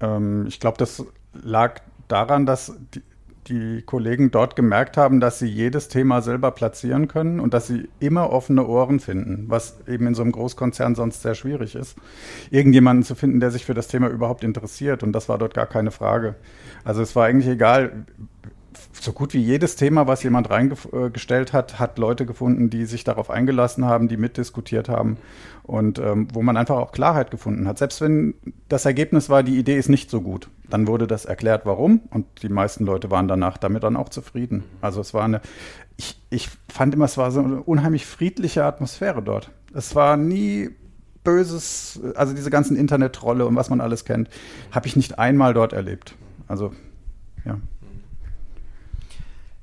[0.00, 3.02] Ähm, ich glaube, das lag daran, dass die,
[3.48, 7.88] die, Kollegen dort gemerkt haben, dass sie jedes Thema selber platzieren können und dass sie
[8.00, 11.96] immer offene Ohren finden, was eben in so einem Großkonzern sonst sehr schwierig ist,
[12.50, 15.02] irgendjemanden zu finden, der sich für das Thema überhaupt interessiert.
[15.02, 16.36] Und das war dort gar keine Frage.
[16.84, 18.06] Also es war eigentlich egal,
[18.92, 23.30] so gut wie jedes Thema, was jemand reingestellt hat, hat Leute gefunden, die sich darauf
[23.30, 25.16] eingelassen haben, die mitdiskutiert haben
[25.62, 27.78] und ähm, wo man einfach auch Klarheit gefunden hat.
[27.78, 28.34] Selbst wenn
[28.68, 32.26] das Ergebnis war, die Idee ist nicht so gut, dann wurde das erklärt, warum und
[32.42, 34.64] die meisten Leute waren danach damit dann auch zufrieden.
[34.80, 35.40] Also es war eine,
[35.96, 39.50] ich, ich fand immer, es war so eine unheimlich friedliche Atmosphäre dort.
[39.74, 40.70] Es war nie
[41.24, 44.28] böses, also diese ganzen Internet-Trolle und was man alles kennt,
[44.70, 46.16] habe ich nicht einmal dort erlebt.
[46.48, 46.72] Also
[47.44, 47.58] ja.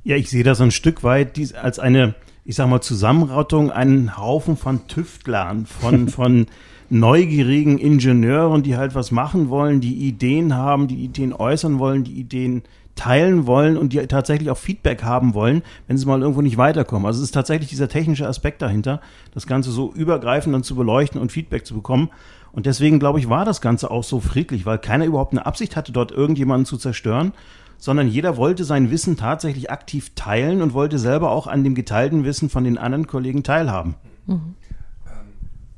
[0.04, 4.58] Ja, ich sehe das ein Stück weit als eine, ich sag mal, Zusammenrottung, einen Haufen
[4.58, 6.48] von Tüftlern, von, von
[6.90, 12.20] neugierigen Ingenieuren, die halt was machen wollen, die Ideen haben, die Ideen äußern wollen, die
[12.20, 12.64] Ideen
[12.96, 17.06] teilen wollen und die tatsächlich auch Feedback haben wollen, wenn sie mal irgendwo nicht weiterkommen.
[17.06, 19.00] Also es ist tatsächlich dieser technische Aspekt dahinter,
[19.34, 22.10] das Ganze so übergreifend dann zu beleuchten und Feedback zu bekommen.
[22.52, 25.76] Und deswegen, glaube ich, war das Ganze auch so friedlich, weil keiner überhaupt eine Absicht
[25.76, 27.32] hatte, dort irgendjemanden zu zerstören,
[27.80, 32.26] sondern jeder wollte sein Wissen tatsächlich aktiv teilen und wollte selber auch an dem geteilten
[32.26, 33.96] Wissen von den anderen Kollegen teilhaben.
[34.28, 34.56] Mhm.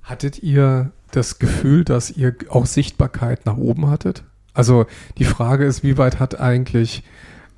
[0.01, 4.23] Hattet ihr das Gefühl, dass ihr auch Sichtbarkeit nach oben hattet?
[4.53, 4.87] Also
[5.17, 7.03] die Frage ist, wie weit hat eigentlich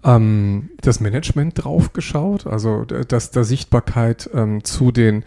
[0.03, 2.45] ähm, das Management drauf geschaut?
[2.45, 5.23] Also dass da Sichtbarkeit ähm, zu den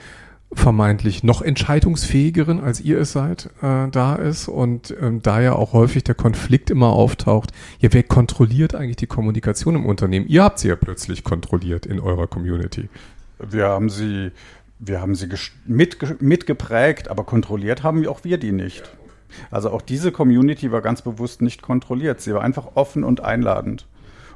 [0.52, 5.72] vermeintlich noch entscheidungsfähigeren, als ihr es seid, äh, da ist und ähm, da ja auch
[5.72, 10.26] häufig der Konflikt immer auftaucht, ja, wer kontrolliert eigentlich die Kommunikation im Unternehmen?
[10.28, 12.88] Ihr habt sie ja plötzlich kontrolliert in eurer Community.
[13.38, 14.30] Wir haben sie,
[14.78, 15.28] wir haben sie
[15.66, 18.84] mit, mitgeprägt, aber kontrolliert haben auch wir die nicht.
[19.50, 22.20] Also auch diese Community war ganz bewusst nicht kontrolliert.
[22.20, 23.86] Sie war einfach offen und einladend.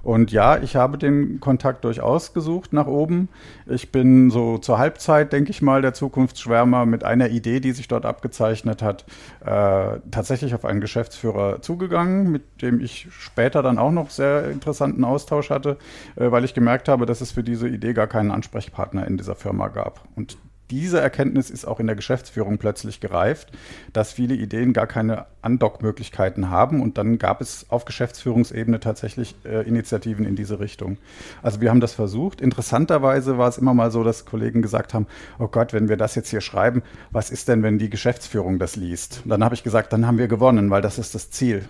[0.02, 3.28] Und ja, ich habe den Kontakt durchaus gesucht nach oben.
[3.66, 7.88] Ich bin so zur Halbzeit, denke ich mal, der Zukunftsschwärmer mit einer Idee, die sich
[7.88, 9.04] dort abgezeichnet hat,
[9.44, 15.04] äh, tatsächlich auf einen Geschäftsführer zugegangen, mit dem ich später dann auch noch sehr interessanten
[15.04, 15.76] Austausch hatte,
[16.16, 19.34] äh, weil ich gemerkt habe, dass es für diese Idee gar keinen Ansprechpartner in dieser
[19.34, 20.00] Firma gab.
[20.16, 20.38] Und
[20.70, 23.50] diese Erkenntnis ist auch in der Geschäftsführung plötzlich gereift,
[23.92, 26.80] dass viele Ideen gar keine Andockmöglichkeiten haben.
[26.80, 30.98] Und dann gab es auf Geschäftsführungsebene tatsächlich äh, Initiativen in diese Richtung.
[31.42, 32.40] Also wir haben das versucht.
[32.40, 35.06] Interessanterweise war es immer mal so, dass Kollegen gesagt haben,
[35.38, 38.76] oh Gott, wenn wir das jetzt hier schreiben, was ist denn, wenn die Geschäftsführung das
[38.76, 39.22] liest?
[39.24, 41.64] Und dann habe ich gesagt, dann haben wir gewonnen, weil das ist das Ziel.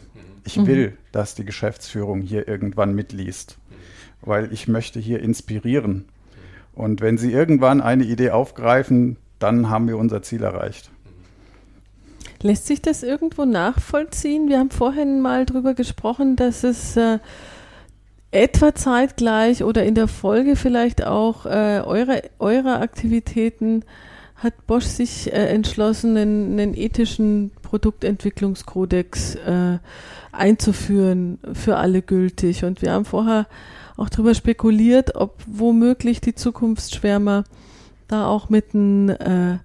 [0.45, 0.67] Ich mhm.
[0.67, 3.59] will, dass die Geschäftsführung hier irgendwann mitliest,
[4.21, 6.07] weil ich möchte hier inspirieren.
[6.75, 10.91] Und wenn Sie irgendwann eine Idee aufgreifen, dann haben wir unser Ziel erreicht.
[12.43, 14.49] Lässt sich das irgendwo nachvollziehen?
[14.49, 17.19] Wir haben vorhin mal darüber gesprochen, dass es äh,
[18.31, 23.85] etwa zeitgleich oder in der Folge vielleicht auch äh, eure, eure Aktivitäten
[24.37, 29.79] hat Bosch sich äh, entschlossen, einen, einen, ethischen Produktentwicklungskodex äh,
[30.33, 32.65] einzuführen, für alle gültig.
[32.65, 33.47] Und wir haben vorher
[34.01, 37.45] auch darüber spekuliert, ob womöglich die Zukunftsschwärmer
[38.09, 39.59] da auch mit einem äh,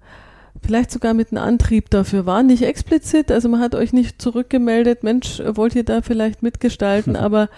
[0.62, 2.42] vielleicht sogar mit einem Antrieb dafür war.
[2.42, 7.48] Nicht explizit, also man hat euch nicht zurückgemeldet, Mensch, wollt ihr da vielleicht mitgestalten, aber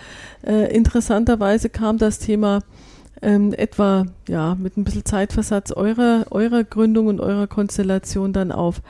[0.47, 2.61] äh, interessanterweise kam das Thema
[3.23, 8.83] ähm, etwa ja mit ein bisschen Zeitversatz eurer, eurer Gründung und eurer Konstellation dann auf.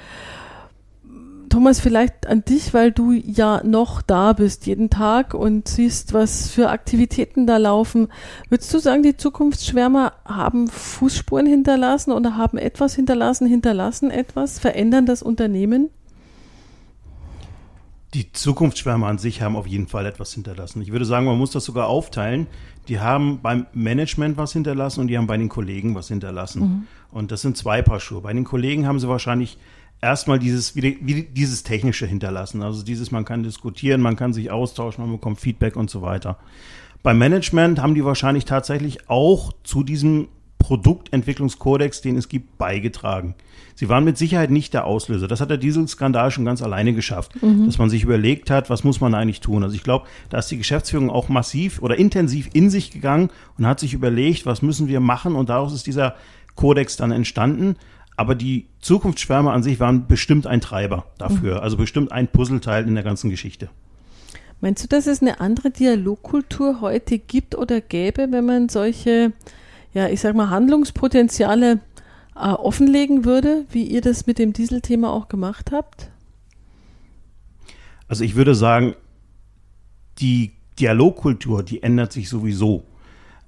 [1.49, 6.51] Thomas, vielleicht an dich, weil du ja noch da bist jeden Tag und siehst, was
[6.51, 8.09] für Aktivitäten da laufen.
[8.49, 15.07] Würdest du sagen, die Zukunftsschwärmer haben Fußspuren hinterlassen oder haben etwas hinterlassen, hinterlassen etwas, verändern
[15.07, 15.91] das Unternehmen?
[18.15, 20.81] Die Zukunftsschwärmer an sich haben auf jeden Fall etwas hinterlassen.
[20.81, 22.47] Ich würde sagen, man muss das sogar aufteilen.
[22.89, 26.61] Die haben beim Management was hinterlassen und die haben bei den Kollegen was hinterlassen.
[26.61, 26.87] Mhm.
[27.11, 28.23] Und das sind zwei Paar Schuhe.
[28.23, 29.59] Bei den Kollegen haben sie wahrscheinlich
[30.01, 32.63] erstmal dieses, wie, dieses Technische hinterlassen.
[32.63, 36.39] Also dieses, man kann diskutieren, man kann sich austauschen, man bekommt Feedback und so weiter.
[37.03, 43.35] Beim Management haben die wahrscheinlich tatsächlich auch zu diesem Produktentwicklungskodex, den es gibt, beigetragen.
[43.75, 45.29] Sie waren mit Sicherheit nicht der Auslöser.
[45.29, 47.67] Das hat der Dieselskandal schon ganz alleine geschafft, mhm.
[47.67, 49.63] dass man sich überlegt hat, was muss man eigentlich tun.
[49.63, 53.67] Also ich glaube, da ist die Geschäftsführung auch massiv oder intensiv in sich gegangen und
[53.67, 56.17] hat sich überlegt, was müssen wir machen und daraus ist dieser
[56.57, 57.77] Kodex dann entstanden.
[58.19, 61.61] Aber die Zukunftsschwärme an sich waren bestimmt ein Treiber dafür, mhm.
[61.61, 63.69] also bestimmt ein Puzzleteil in der ganzen Geschichte.
[64.61, 69.33] Meinst du, dass es eine andere Dialogkultur heute gibt oder gäbe, wenn man solche,
[69.95, 71.79] ja, ich sag mal, Handlungspotenziale
[72.35, 76.11] äh, offenlegen würde, wie ihr das mit dem Dieselthema auch gemacht habt?
[78.09, 78.97] Also ich würde sagen,
[80.19, 82.83] die Dialogkultur, die ändert sich sowieso.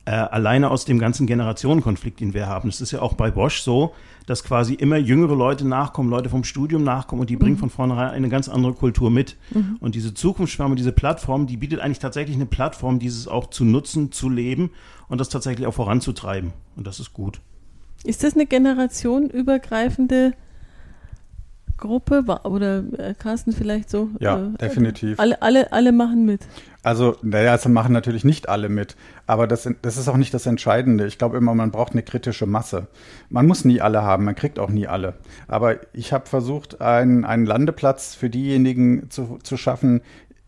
[0.07, 2.71] Äh, alleine aus dem ganzen Generationenkonflikt, den wir haben.
[2.71, 6.43] Es ist ja auch bei Bosch so, dass quasi immer jüngere Leute nachkommen, Leute vom
[6.43, 7.61] Studium nachkommen und die bringen mhm.
[7.61, 9.37] von vornherein eine ganz andere Kultur mit.
[9.51, 9.77] Mhm.
[9.79, 14.11] Und diese Zukunftsschwärme, diese Plattform, die bietet eigentlich tatsächlich eine Plattform, dieses auch zu nutzen,
[14.11, 14.71] zu leben
[15.09, 16.53] und das tatsächlich auch voranzutreiben.
[16.77, 17.41] Und das ist gut.
[18.03, 20.33] Ist das eine generationenübergreifende
[21.81, 24.11] Gruppe oder äh, Carsten vielleicht so?
[24.21, 25.19] Ja, äh, definitiv.
[25.19, 26.43] Alle, alle, alle machen mit.
[26.83, 30.47] Also, naja, also machen natürlich nicht alle mit, aber das, das ist auch nicht das
[30.47, 31.07] Entscheidende.
[31.07, 32.87] Ich glaube immer, man braucht eine kritische Masse.
[33.29, 35.15] Man muss nie alle haben, man kriegt auch nie alle.
[35.47, 40.01] Aber ich habe versucht, einen, einen Landeplatz für diejenigen zu, zu schaffen,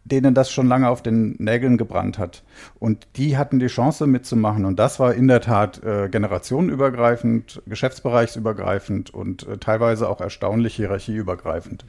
[0.04, 2.42] denen das schon lange auf den Nägeln gebrannt hat.
[2.78, 4.64] Und die hatten die Chance mitzumachen.
[4.64, 11.84] Und das war in der Tat äh, generationenübergreifend, geschäftsbereichsübergreifend und äh, teilweise auch erstaunlich hierarchieübergreifend.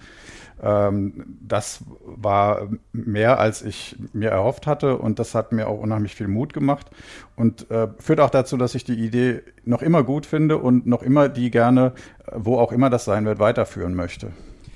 [0.62, 4.97] Ähm, das war mehr, als ich mir erhofft hatte.
[4.97, 6.91] Und das hat mir auch unheimlich viel Mut gemacht.
[7.36, 11.02] Und äh, führt auch dazu, dass ich die Idee noch immer gut finde und noch
[11.02, 11.93] immer die gerne,
[12.32, 14.32] wo auch immer das sein wird, weiterführen möchte.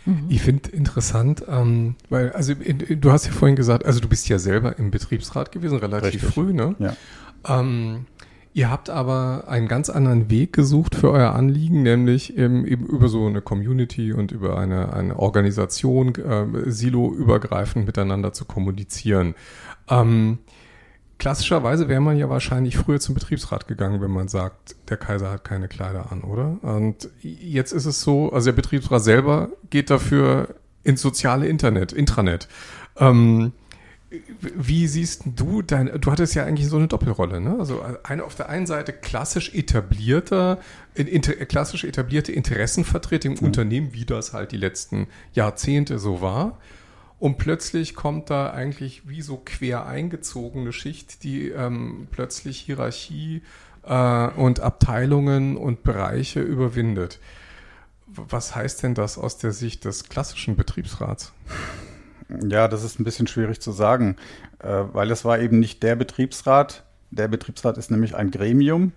[0.07, 0.25] Mhm.
[0.29, 4.29] Ich finde interessant, ähm, weil, also in, du hast ja vorhin gesagt, also du bist
[4.29, 6.33] ja selber im Betriebsrat gewesen, relativ Richtig.
[6.33, 6.75] früh, ne?
[6.79, 6.95] Ja.
[7.47, 8.05] Ähm,
[8.53, 13.09] ihr habt aber einen ganz anderen Weg gesucht für euer Anliegen, nämlich eben, eben über
[13.09, 19.35] so eine Community und über eine, eine Organisation äh, silo-übergreifend miteinander zu kommunizieren.
[19.89, 20.37] Ähm,
[21.19, 25.43] Klassischerweise wäre man ja wahrscheinlich früher zum Betriebsrat gegangen, wenn man sagt, der Kaiser hat
[25.43, 26.57] keine Kleider an, oder?
[26.61, 32.47] Und jetzt ist es so, also der Betriebsrat selber geht dafür ins soziale Internet, Intranet.
[32.97, 33.53] Ähm,
[34.39, 37.57] wie siehst du dein, du hattest ja eigentlich so eine Doppelrolle, ne?
[37.59, 40.59] Also eine auf der einen Seite klassisch etablierter,
[40.93, 43.45] inter, klassisch etablierte Interessenvertreter im mhm.
[43.47, 46.57] Unternehmen, wie das halt die letzten Jahrzehnte so war.
[47.19, 53.41] Und plötzlich kommt da eigentlich wie so quer eingezogene Schicht, die ähm, plötzlich Hierarchie
[53.83, 57.19] äh, und Abteilungen und Bereiche überwindet.
[58.05, 61.33] Was heißt denn das aus der Sicht des klassischen Betriebsrats?
[62.47, 64.15] Ja, das ist ein bisschen schwierig zu sagen,
[64.59, 66.83] äh, weil es war eben nicht der Betriebsrat.
[67.09, 68.91] Der Betriebsrat ist nämlich ein Gremium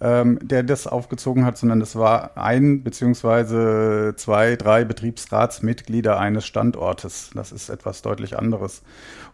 [0.00, 7.30] ähm, der das aufgezogen hat, sondern es war ein beziehungsweise zwei, drei Betriebsratsmitglieder eines Standortes.
[7.34, 8.82] Das ist etwas deutlich anderes.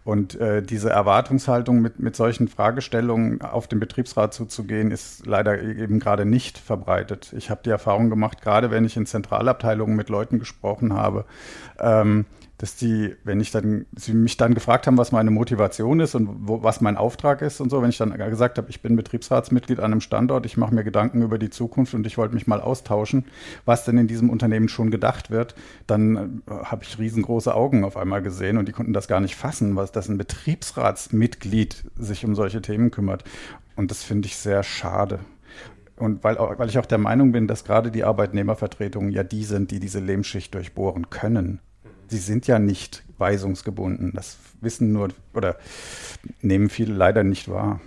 [0.04, 5.98] Und äh, diese Erwartungshaltung, mit, mit solchen Fragestellungen auf den Betriebsrat zuzugehen, ist leider eben
[5.98, 7.34] gerade nicht verbreitet.
[7.36, 11.24] Ich habe die Erfahrung gemacht, gerade wenn ich in Zentralabteilungen mit Leuten gesprochen habe,
[11.78, 12.26] ähm,
[12.58, 16.48] dass die, wenn ich dann, sie mich dann gefragt haben, was meine Motivation ist und
[16.48, 19.80] wo, was mein Auftrag ist und so, wenn ich dann gesagt habe, ich bin Betriebsratsmitglied
[19.80, 22.60] an einem Standort, ich mache mir Gedanken über die Zukunft und ich wollte mich mal
[22.60, 23.24] austauschen,
[23.64, 27.96] was denn in diesem Unternehmen schon gedacht wird, dann äh, habe ich riesengroße Augen auf
[27.96, 32.34] einmal gesehen und die konnten das gar nicht fassen, was dass ein Betriebsratsmitglied sich um
[32.36, 33.24] solche Themen kümmert.
[33.74, 35.18] Und das finde ich sehr schade.
[35.96, 39.70] Und weil, weil ich auch der Meinung bin, dass gerade die Arbeitnehmervertretungen ja die sind,
[39.70, 41.60] die diese Lehmschicht durchbohren können
[42.08, 44.12] sie sind ja nicht weisungsgebunden.
[44.14, 45.56] Das wissen nur oder
[46.40, 47.80] nehmen viele leider nicht wahr.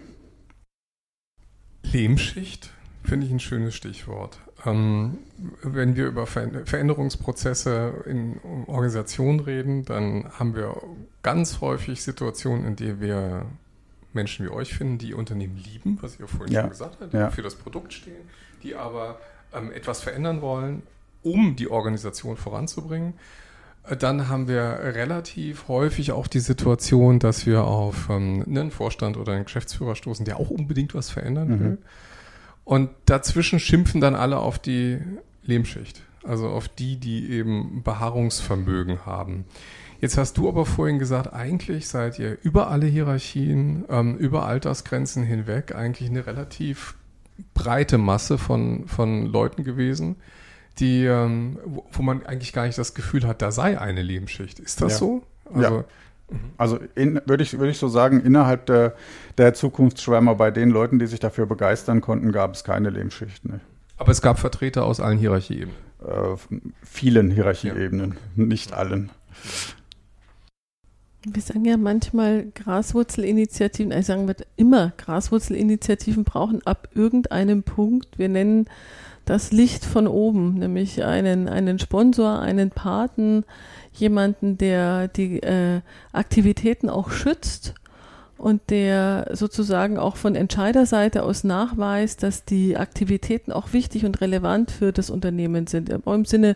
[1.83, 2.71] Lehmschicht?
[3.03, 4.39] Finde ich ein schönes Stichwort.
[4.65, 5.19] Ähm,
[5.61, 10.81] wenn wir über Veränderungsprozesse in Organisationen reden, dann haben wir
[11.23, 13.45] ganz häufig Situationen, in denen wir
[14.13, 16.61] Menschen wie euch finden, die Unternehmen lieben, was ihr vorhin ja.
[16.61, 17.29] schon gesagt habt, die ja.
[17.29, 18.27] für das Produkt stehen,
[18.63, 19.19] die aber
[19.53, 20.83] ähm, etwas verändern wollen,
[21.23, 23.13] um die Organisation voranzubringen.
[23.99, 29.33] Dann haben wir relativ häufig auch die Situation, dass wir auf ähm, einen Vorstand oder
[29.33, 31.59] einen Geschäftsführer stoßen, der auch unbedingt was verändern mhm.
[31.59, 31.77] will.
[32.65, 34.99] Und dazwischen schimpfen dann alle auf die
[35.43, 39.45] Lehmschicht, also auf die, die eben Beharrungsvermögen haben.
[40.01, 45.23] Jetzt hast du aber vorhin gesagt, eigentlich seid ihr über alle Hierarchien, ähm, über Altersgrenzen
[45.23, 46.95] hinweg eigentlich eine relativ
[47.53, 50.17] breite Masse von, von Leuten gewesen,
[50.79, 54.59] die, ähm, wo, wo, man eigentlich gar nicht das Gefühl hat, da sei eine Lebensschicht.
[54.59, 54.97] Ist das ja.
[54.97, 55.23] so?
[55.53, 55.83] Also, ja.
[56.57, 58.95] Also würde ich, würd ich so sagen, innerhalb der,
[59.37, 63.45] der Zukunftsschwärmer bei den Leuten, die sich dafür begeistern konnten, gab es keine Lebensschicht.
[63.45, 63.61] Ne.
[63.97, 65.75] Aber es gab Vertreter aus allen Hierarchieebenen.
[66.05, 68.43] Äh, vielen Hierarchieebenen, ja.
[68.43, 69.09] nicht allen.
[71.25, 78.29] Wir sagen ja manchmal Graswurzelinitiativen, also sagen wir immer Graswurzelinitiativen brauchen ab irgendeinem Punkt, wir
[78.29, 78.67] nennen
[79.27, 83.43] das Licht von oben, nämlich einen, einen Sponsor, einen Paten,
[83.93, 85.81] jemanden, der die äh,
[86.13, 87.73] Aktivitäten auch schützt
[88.37, 94.71] und der sozusagen auch von Entscheiderseite aus nachweist, dass die Aktivitäten auch wichtig und relevant
[94.71, 95.89] für das Unternehmen sind.
[95.89, 96.55] Im Sinne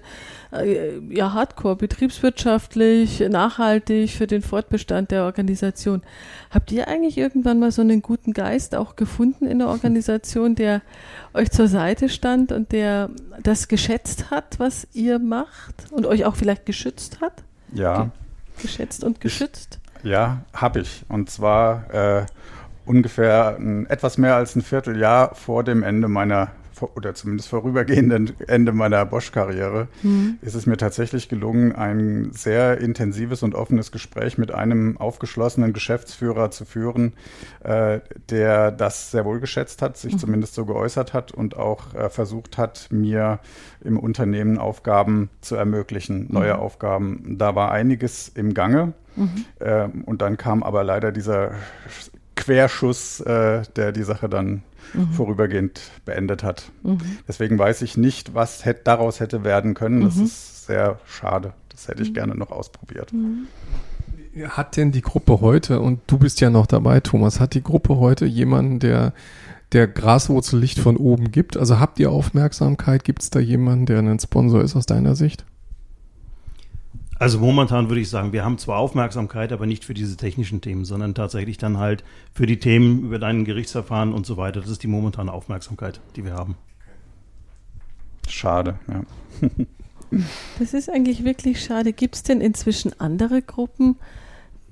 [0.52, 6.04] äh, ja hardcore, betriebswirtschaftlich, nachhaltig für den Fortbestand der Organisation.
[6.52, 10.82] Habt ihr eigentlich irgendwann mal so einen guten Geist auch gefunden in der Organisation, der
[11.34, 13.10] euch zur Seite stand und der
[13.42, 17.44] das geschätzt hat, was ihr macht und euch auch vielleicht geschützt hat?
[17.74, 18.12] Ja.
[18.62, 19.81] Geschätzt und geschützt?
[20.04, 21.06] Ja, habe ich.
[21.10, 22.26] Und zwar äh,
[22.86, 26.52] ungefähr ein, etwas mehr als ein Vierteljahr vor dem Ende meiner
[26.96, 30.38] oder zumindest vorübergehenden Ende meiner Bosch-Karriere mhm.
[30.42, 36.52] ist es mir tatsächlich gelungen, ein sehr intensives und offenes Gespräch mit einem aufgeschlossenen Geschäftsführer
[36.52, 37.14] zu führen,
[37.64, 40.20] äh, der das sehr wohl geschätzt hat, sich mhm.
[40.20, 43.40] zumindest so geäußert hat und auch äh, versucht hat, mir
[43.84, 46.60] im Unternehmen Aufgaben zu ermöglichen, neue mhm.
[46.60, 47.36] Aufgaben.
[47.38, 48.94] Da war einiges im Gange.
[49.16, 49.46] Mhm.
[49.60, 51.52] Ähm, und dann kam aber leider dieser
[52.36, 55.12] Querschuss, äh, der die Sache dann mhm.
[55.12, 56.72] vorübergehend beendet hat.
[56.84, 57.00] Mhm.
[57.28, 60.02] Deswegen weiß ich nicht, was hätt, daraus hätte werden können.
[60.02, 60.26] Das mhm.
[60.26, 61.54] ist sehr schade.
[61.70, 62.16] Das hätte ich mhm.
[62.16, 63.14] gerne noch ausprobiert.
[63.14, 63.48] Mhm.
[64.50, 67.98] Hat denn die Gruppe heute, und du bist ja noch dabei, Thomas, hat die Gruppe
[67.98, 69.14] heute jemanden, der
[69.72, 71.58] der Graswurzellicht von oben gibt?
[71.58, 73.04] Also habt ihr Aufmerksamkeit?
[73.04, 75.46] Gibt es da jemanden, der ein Sponsor ist aus deiner Sicht?
[77.22, 80.86] Also momentan würde ich sagen, wir haben zwar Aufmerksamkeit, aber nicht für diese technischen Themen,
[80.86, 82.04] sondern tatsächlich dann halt
[82.34, 84.60] für die Themen über deinen Gerichtsverfahren und so weiter.
[84.60, 86.56] Das ist die momentane Aufmerksamkeit, die wir haben.
[88.28, 89.04] Schade, ja.
[90.58, 91.94] Das ist eigentlich wirklich schade.
[91.94, 93.98] Gibt es denn inzwischen andere Gruppen,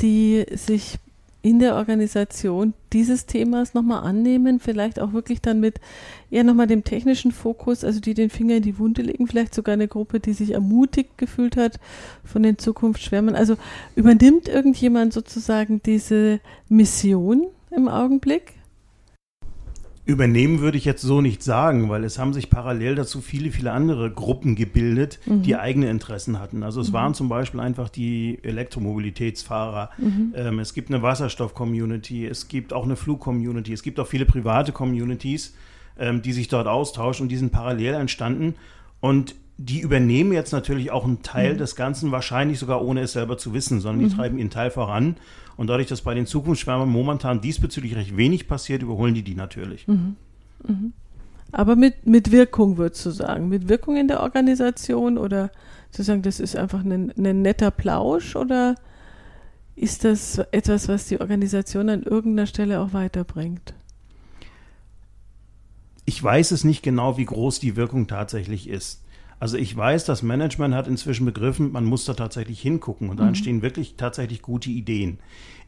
[0.02, 0.98] die sich
[1.42, 5.80] in der Organisation dieses Themas nochmal annehmen, vielleicht auch wirklich dann mit
[6.30, 9.74] eher nochmal dem technischen Fokus, also die den Finger in die Wunde legen, vielleicht sogar
[9.74, 11.80] eine Gruppe, die sich ermutigt gefühlt hat
[12.26, 13.36] von den Zukunftsschwärmen.
[13.36, 13.56] Also
[13.96, 18.59] übernimmt irgendjemand sozusagen diese Mission im Augenblick?
[20.10, 23.72] Übernehmen würde ich jetzt so nicht sagen, weil es haben sich parallel dazu viele, viele
[23.72, 25.44] andere Gruppen gebildet, mhm.
[25.44, 26.64] die eigene Interessen hatten.
[26.64, 26.94] Also es mhm.
[26.94, 29.92] waren zum Beispiel einfach die Elektromobilitätsfahrer.
[30.00, 30.34] Mhm.
[30.36, 34.72] Ähm, es gibt eine Wasserstoff-Community, es gibt auch eine Flug-Community, es gibt auch viele private
[34.72, 35.56] Communities,
[36.00, 38.56] ähm, die sich dort austauschen und die sind parallel entstanden.
[39.02, 41.58] Und die übernehmen jetzt natürlich auch einen Teil mhm.
[41.58, 44.18] des Ganzen, wahrscheinlich sogar ohne es selber zu wissen, sondern die mhm.
[44.18, 45.18] treiben ihren Teil voran.
[45.58, 49.86] Und dadurch, dass bei den Zukunftsschwärmern momentan diesbezüglich recht wenig passiert, überholen die die natürlich.
[49.86, 50.16] Mhm.
[50.66, 50.94] Mhm.
[51.52, 53.50] Aber mit, mit Wirkung, würdest du sagen?
[53.50, 55.52] Mit Wirkung in der Organisation oder
[55.92, 58.76] zu sagen, das ist einfach ein, ein netter Plausch oder
[59.76, 63.74] ist das etwas, was die Organisation an irgendeiner Stelle auch weiterbringt?
[66.06, 69.02] Ich weiß es nicht genau, wie groß die Wirkung tatsächlich ist.
[69.40, 73.24] Also ich weiß, das Management hat inzwischen begriffen, man muss da tatsächlich hingucken und da
[73.24, 73.30] mhm.
[73.30, 75.20] entstehen wirklich tatsächlich gute Ideen.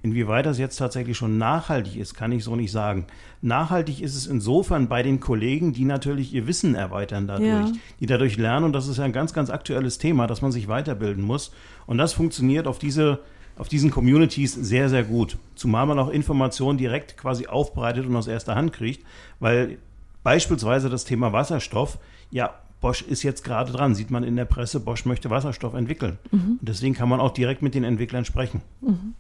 [0.03, 3.05] Inwieweit das jetzt tatsächlich schon nachhaltig ist, kann ich so nicht sagen.
[3.41, 7.71] Nachhaltig ist es insofern bei den Kollegen, die natürlich ihr Wissen erweitern dadurch, ja.
[7.99, 10.67] die dadurch lernen und das ist ja ein ganz, ganz aktuelles Thema, dass man sich
[10.67, 11.51] weiterbilden muss
[11.85, 13.19] und das funktioniert auf diese
[13.57, 15.37] auf diesen Communities sehr, sehr gut.
[15.55, 19.05] Zumal man auch Informationen direkt quasi aufbereitet und aus erster Hand kriegt,
[19.39, 19.77] weil
[20.23, 21.99] beispielsweise das Thema Wasserstoff
[22.31, 26.17] ja Bosch ist jetzt gerade dran, sieht man in der Presse, Bosch möchte Wasserstoff entwickeln.
[26.31, 26.57] Mhm.
[26.59, 28.61] Und deswegen kann man auch direkt mit den Entwicklern sprechen.
[28.81, 29.13] Mhm.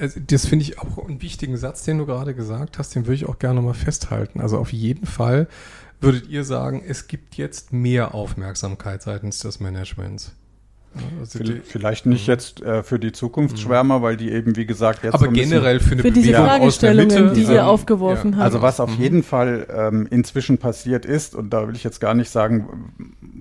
[0.00, 3.16] Ähm, das finde ich auch einen wichtigen Satz, den du gerade gesagt hast, den würde
[3.16, 4.40] ich auch gerne mal festhalten.
[4.40, 5.48] Also auf jeden Fall
[6.00, 10.32] würdet ihr sagen, es gibt jetzt mehr Aufmerksamkeit seitens des Managements.
[11.20, 12.32] Also Vielleicht nicht mhm.
[12.32, 15.14] jetzt äh, für die Zukunftsschwärmer, weil die eben, wie gesagt, jetzt.
[15.14, 18.36] Aber so generell für eine für diese Bewegung Fragestellungen, Mitte, die ihr ähm, aufgeworfen ja.
[18.38, 18.44] habt.
[18.44, 19.02] Also was auf mhm.
[19.02, 22.92] jeden Fall ähm, inzwischen passiert ist, und da will ich jetzt gar nicht sagen,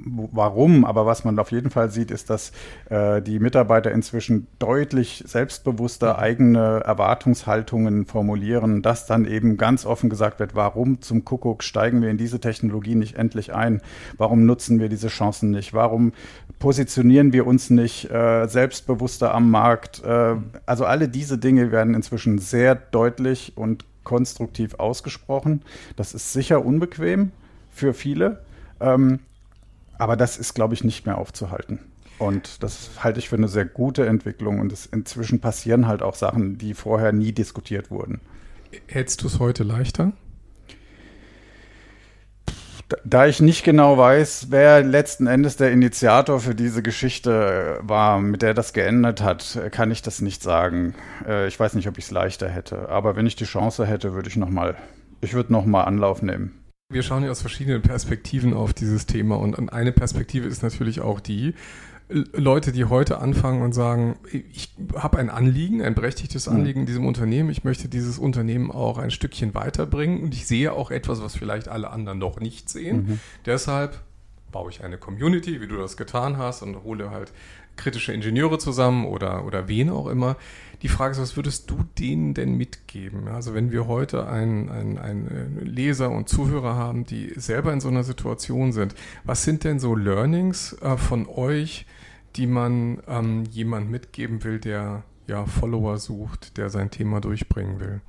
[0.05, 2.51] warum, aber was man auf jeden Fall sieht, ist, dass
[2.89, 6.19] äh, die Mitarbeiter inzwischen deutlich selbstbewusster mhm.
[6.19, 12.09] eigene Erwartungshaltungen formulieren, dass dann eben ganz offen gesagt wird, warum zum Kuckuck steigen wir
[12.09, 13.81] in diese Technologie nicht endlich ein?
[14.17, 15.73] Warum nutzen wir diese Chancen nicht?
[15.73, 16.13] Warum
[16.59, 20.03] positionieren wir uns nicht äh, selbstbewusster am Markt?
[20.03, 20.35] Äh,
[20.65, 25.61] also alle diese Dinge werden inzwischen sehr deutlich und konstruktiv ausgesprochen.
[25.95, 27.31] Das ist sicher unbequem
[27.71, 28.43] für viele,
[28.79, 29.19] ähm,
[29.97, 31.79] aber das ist, glaube ich, nicht mehr aufzuhalten.
[32.19, 34.59] Und das halte ich für eine sehr gute Entwicklung.
[34.59, 38.21] Und es, inzwischen passieren halt auch Sachen, die vorher nie diskutiert wurden.
[38.87, 40.13] Hättest du es heute leichter?
[43.05, 48.41] Da ich nicht genau weiß, wer letzten Endes der Initiator für diese Geschichte war, mit
[48.41, 50.93] der das geändert hat, kann ich das nicht sagen.
[51.27, 52.89] Äh, ich weiß nicht, ob ich es leichter hätte.
[52.89, 54.75] Aber wenn ich die Chance hätte, würde ich noch mal,
[55.21, 55.53] ich würde
[55.87, 56.59] Anlauf nehmen.
[56.91, 61.19] Wir schauen ja aus verschiedenen Perspektiven auf dieses Thema und eine Perspektive ist natürlich auch
[61.19, 61.55] die,
[62.09, 66.47] Leute, die heute anfangen und sagen, ich habe ein Anliegen, ein berechtigtes.
[66.47, 70.73] Anliegen in diesem Unternehmen, ich möchte dieses Unternehmen auch ein Stückchen weiterbringen und ich sehe
[70.73, 73.07] auch etwas, was vielleicht alle anderen noch nicht sehen.
[73.07, 73.19] Mhm.
[73.45, 73.99] Deshalb
[74.51, 77.33] baue ich eine Community, wie du das getan hast, und hole halt
[77.75, 80.37] kritische Ingenieure zusammen oder, oder wen auch immer.
[80.83, 83.29] Die Frage ist, was würdest du denen denn mitgeben?
[83.29, 88.03] Also wenn wir heute einen, einen, Leser und Zuhörer haben, die selber in so einer
[88.03, 91.85] Situation sind, was sind denn so Learnings äh, von euch,
[92.35, 98.01] die man ähm, jemand mitgeben will, der ja Follower sucht, der sein Thema durchbringen will?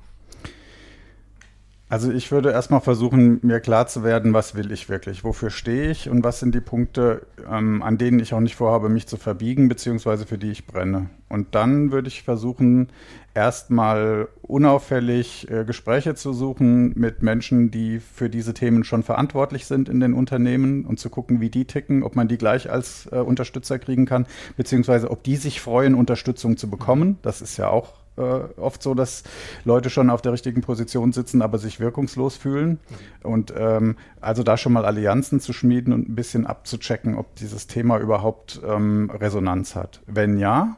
[1.87, 5.91] Also ich würde erstmal versuchen, mir klar zu werden, was will ich wirklich, wofür stehe
[5.91, 9.17] ich und was sind die Punkte, ähm, an denen ich auch nicht vorhabe, mich zu
[9.17, 11.11] verbiegen, beziehungsweise für die ich brenne.
[11.29, 12.89] Und dann würde ich versuchen,
[13.35, 19.87] erstmal unauffällig äh, Gespräche zu suchen mit Menschen, die für diese Themen schon verantwortlich sind
[19.87, 23.17] in den Unternehmen und zu gucken, wie die ticken, ob man die gleich als äh,
[23.17, 24.25] Unterstützer kriegen kann,
[24.57, 27.19] beziehungsweise ob die sich freuen, Unterstützung zu bekommen.
[27.21, 29.23] Das ist ja auch äh, oft so, dass
[29.63, 32.79] Leute schon auf der richtigen Position sitzen, aber sich wirkungslos fühlen.
[33.23, 37.67] Und ähm, also da schon mal Allianzen zu schmieden und ein bisschen abzuchecken, ob dieses
[37.67, 40.01] Thema überhaupt ähm, Resonanz hat.
[40.07, 40.77] Wenn ja,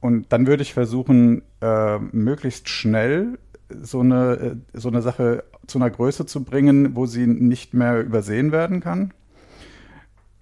[0.00, 3.38] und dann würde ich versuchen, äh, möglichst schnell
[3.80, 8.02] so eine, äh, so eine Sache zu einer Größe zu bringen, wo sie nicht mehr
[8.02, 9.14] übersehen werden kann.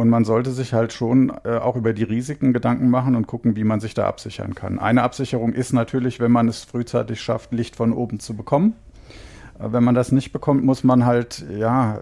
[0.02, 3.54] Und man sollte sich halt schon äh, auch über die Risiken Gedanken machen und gucken,
[3.54, 4.80] wie man sich da absichern kann.
[4.80, 8.74] Eine Absicherung ist natürlich, wenn man es frühzeitig schafft, Licht von oben zu bekommen.
[9.60, 12.00] Äh, wenn man das nicht bekommt, muss man halt, ja,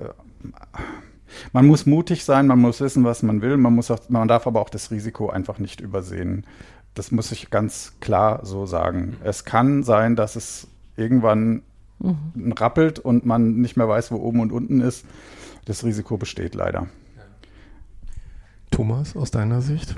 [1.53, 4.46] man muss mutig sein, man muss wissen, was man will, man, muss auch, man darf
[4.46, 6.46] aber auch das Risiko einfach nicht übersehen.
[6.94, 9.18] Das muss ich ganz klar so sagen.
[9.22, 11.61] Es kann sein, dass es irgendwann
[11.98, 12.53] mhm.
[12.53, 15.05] rappelt und man nicht mehr weiß, wo oben und unten ist.
[15.66, 16.86] Das Risiko besteht leider.
[18.81, 19.95] Thomas, aus deiner Sicht?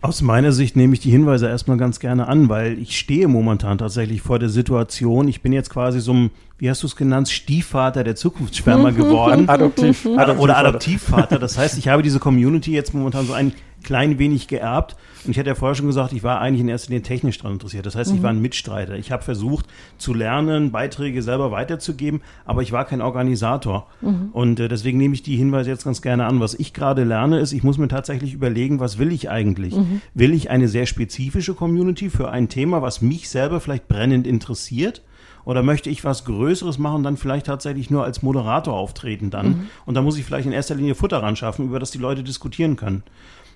[0.00, 3.78] Aus meiner Sicht nehme ich die Hinweise erstmal ganz gerne an, weil ich stehe momentan
[3.78, 5.26] tatsächlich vor der Situation.
[5.26, 9.48] Ich bin jetzt quasi so ein, wie hast du es genannt, Stiefvater der Zukunftssperma geworden.
[9.48, 10.06] Adoptiv.
[10.06, 11.40] Oder Adoptivvater.
[11.40, 13.52] Das heißt, ich habe diese Community jetzt momentan so ein
[13.82, 14.96] klein wenig geerbt.
[15.24, 17.54] Und ich hatte ja vorher schon gesagt, ich war eigentlich in erster Linie technisch daran
[17.54, 17.86] interessiert.
[17.86, 18.16] Das heißt, mhm.
[18.16, 18.96] ich war ein Mitstreiter.
[18.96, 19.66] Ich habe versucht
[19.98, 23.86] zu lernen, Beiträge selber weiterzugeben, aber ich war kein Organisator.
[24.00, 24.30] Mhm.
[24.32, 26.40] Und äh, deswegen nehme ich die Hinweise jetzt ganz gerne an.
[26.40, 29.76] Was ich gerade lerne, ist, ich muss mir tatsächlich überlegen, was will ich eigentlich?
[29.76, 30.00] Mhm.
[30.14, 35.02] Will ich eine sehr spezifische Community für ein Thema, was mich selber vielleicht brennend interessiert?
[35.44, 39.48] Oder möchte ich was Größeres machen und dann vielleicht tatsächlich nur als Moderator auftreten dann?
[39.48, 39.66] Mhm.
[39.86, 42.22] Und da muss ich vielleicht in erster Linie Futter ran schaffen, über das die Leute
[42.22, 43.02] diskutieren können.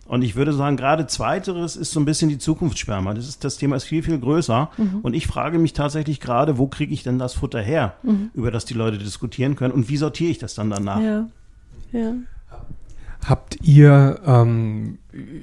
[0.08, 3.14] Und ich würde sagen, gerade zweiteres ist so ein bisschen die Zukunftssperma.
[3.14, 4.70] Das, ist, das Thema ist viel, viel größer.
[4.76, 5.00] Mhm.
[5.02, 8.30] Und ich frage mich tatsächlich gerade, wo kriege ich denn das Futter her, mhm.
[8.34, 11.00] über das die Leute diskutieren können und wie sortiere ich das dann danach?
[11.00, 11.26] Ja.
[11.92, 12.14] ja.
[13.28, 14.98] Habt ihr, ähm,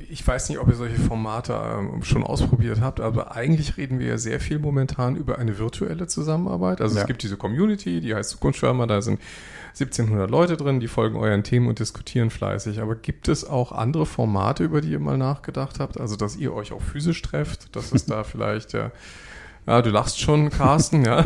[0.10, 4.08] ich weiß nicht, ob ihr solche Formate ähm, schon ausprobiert habt, aber eigentlich reden wir
[4.08, 6.80] ja sehr viel momentan über eine virtuelle Zusammenarbeit.
[6.80, 7.02] Also ja.
[7.02, 9.20] es gibt diese Community, die heißt Zukunftsschwärmer, da sind
[9.74, 12.80] 1700 Leute drin, die folgen euren Themen und diskutieren fleißig.
[12.80, 16.00] Aber gibt es auch andere Formate, über die ihr mal nachgedacht habt?
[16.00, 18.92] Also, dass ihr euch auch physisch trefft, dass es da vielleicht ja,
[19.66, 21.26] Ja, du lachst schon, Carsten, ja.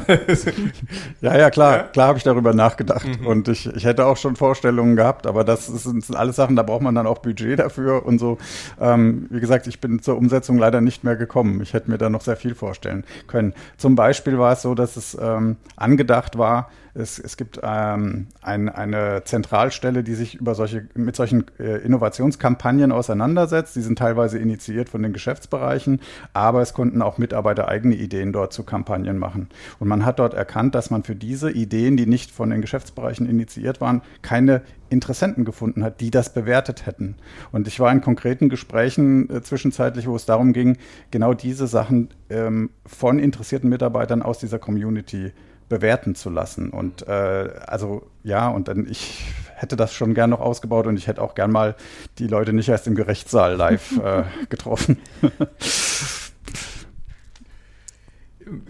[1.21, 3.19] ja, ja, klar, klar habe ich darüber nachgedacht.
[3.19, 3.27] Mhm.
[3.27, 6.55] Und ich, ich hätte auch schon Vorstellungen gehabt, aber das, ist, das sind alles Sachen,
[6.55, 8.37] da braucht man dann auch Budget dafür und so.
[8.79, 11.61] Ähm, wie gesagt, ich bin zur Umsetzung leider nicht mehr gekommen.
[11.61, 13.53] Ich hätte mir da noch sehr viel vorstellen können.
[13.75, 18.69] Zum Beispiel war es so, dass es ähm, angedacht war, es, es gibt ähm, ein,
[18.69, 23.75] eine Zentralstelle, die sich über solche, mit solchen äh, Innovationskampagnen auseinandersetzt.
[23.75, 26.01] Die sind teilweise initiiert von den Geschäftsbereichen,
[26.33, 29.49] aber es konnten auch Mitarbeiter eigene Ideen dort zu Kampagnen machen.
[29.79, 33.29] Und man hat dort erkannt, dass man für diese Ideen, die nicht von den Geschäftsbereichen
[33.29, 37.15] initiiert waren, keine Interessenten gefunden hat, die das bewertet hätten.
[37.51, 40.77] Und ich war in konkreten Gesprächen äh, zwischenzeitlich, wo es darum ging,
[41.11, 45.33] genau diese Sachen ähm, von interessierten Mitarbeitern aus dieser Community
[45.69, 46.69] bewerten zu lassen.
[46.69, 51.07] Und äh, also ja, und dann ich hätte das schon gern noch ausgebaut und ich
[51.07, 51.75] hätte auch gern mal
[52.19, 54.97] die Leute nicht erst im Gerichtssaal live äh, getroffen.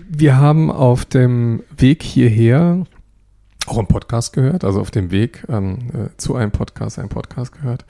[0.10, 2.86] Wir haben auf dem Weg hierher
[3.68, 7.52] auch einen Podcast gehört, also auf dem Weg ähm, äh, zu einem Podcast, einen Podcast
[7.52, 7.86] gehört.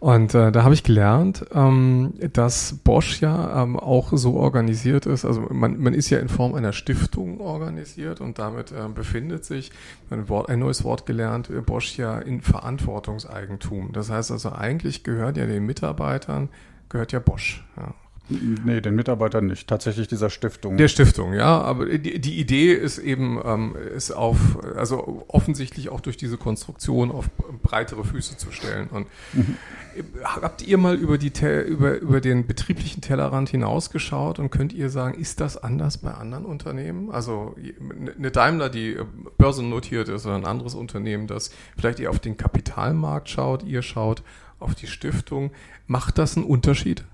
[0.00, 5.24] Und äh, da habe ich gelernt, ähm, dass Bosch ja ähm, auch so organisiert ist.
[5.24, 9.70] Also man, man ist ja in Form einer Stiftung organisiert und damit äh, befindet sich,
[10.10, 13.92] ein, Wort, ein neues Wort gelernt, äh, Bosch ja in Verantwortungseigentum.
[13.92, 16.50] Das heißt also eigentlich gehört ja den Mitarbeitern,
[16.90, 17.66] gehört ja Bosch.
[17.76, 17.94] Ja.
[18.28, 19.68] Nee, den Mitarbeitern nicht.
[19.68, 20.78] Tatsächlich dieser Stiftung.
[20.78, 21.60] Der Stiftung, ja.
[21.60, 24.38] Aber die, die Idee ist eben, ähm, ist auf,
[24.76, 27.28] also offensichtlich auch durch diese Konstruktion auf
[27.62, 28.88] breitere Füße zu stellen.
[28.88, 29.56] Und mhm.
[30.22, 31.32] habt ihr mal über, die,
[31.66, 36.46] über, über den betrieblichen Tellerrand hinausgeschaut und könnt ihr sagen, ist das anders bei anderen
[36.46, 37.10] Unternehmen?
[37.10, 37.54] Also
[38.16, 38.96] eine Daimler, die
[39.36, 44.22] börsennotiert ist oder ein anderes Unternehmen, das vielleicht eher auf den Kapitalmarkt schaut, ihr schaut
[44.60, 45.50] auf die Stiftung.
[45.86, 47.04] Macht das einen Unterschied?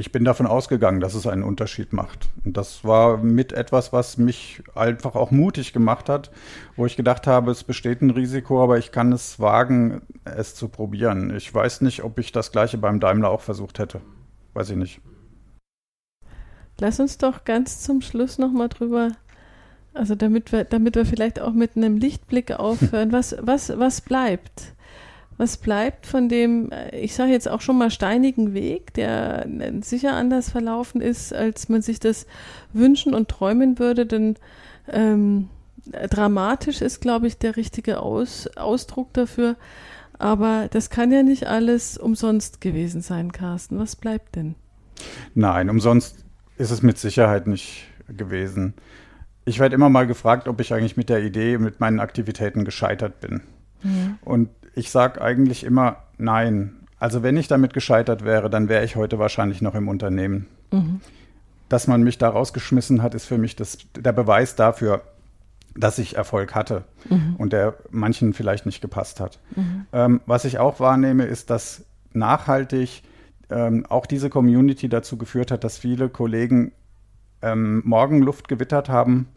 [0.00, 2.30] Ich bin davon ausgegangen, dass es einen Unterschied macht.
[2.44, 6.30] Und das war mit etwas, was mich einfach auch mutig gemacht hat,
[6.74, 10.68] wo ich gedacht habe, es besteht ein Risiko, aber ich kann es wagen, es zu
[10.68, 11.36] probieren.
[11.36, 14.00] Ich weiß nicht, ob ich das gleiche beim Daimler auch versucht hätte.
[14.54, 15.00] Weiß ich nicht.
[16.78, 19.12] Lass uns doch ganz zum Schluss nochmal drüber,
[19.92, 24.72] also damit wir, damit wir vielleicht auch mit einem Lichtblick aufhören, was, was, was bleibt?
[25.40, 29.46] Was bleibt von dem, äh, ich sage jetzt auch schon mal steinigen Weg, der
[29.80, 32.26] sicher anders verlaufen ist, als man sich das
[32.74, 34.36] wünschen und träumen würde, denn
[34.86, 35.48] ähm,
[35.86, 39.56] dramatisch ist, glaube ich, der richtige Aus, Ausdruck dafür.
[40.18, 43.78] Aber das kann ja nicht alles umsonst gewesen sein, Carsten.
[43.78, 44.56] Was bleibt denn?
[45.34, 46.22] Nein, umsonst
[46.58, 48.74] ist es mit Sicherheit nicht gewesen.
[49.46, 53.22] Ich werde immer mal gefragt, ob ich eigentlich mit der Idee, mit meinen Aktivitäten gescheitert
[53.22, 53.40] bin.
[53.82, 54.18] Mhm.
[54.20, 56.76] Und ich sage eigentlich immer nein.
[56.98, 60.46] Also wenn ich damit gescheitert wäre, dann wäre ich heute wahrscheinlich noch im Unternehmen.
[60.70, 61.00] Mhm.
[61.68, 65.02] Dass man mich da rausgeschmissen hat, ist für mich das, der Beweis dafür,
[65.76, 67.36] dass ich Erfolg hatte mhm.
[67.38, 69.38] und der manchen vielleicht nicht gepasst hat.
[69.54, 69.86] Mhm.
[69.92, 73.02] Ähm, was ich auch wahrnehme, ist, dass nachhaltig
[73.50, 76.72] ähm, auch diese Community dazu geführt hat, dass viele Kollegen
[77.42, 79.28] ähm, Morgenluft gewittert haben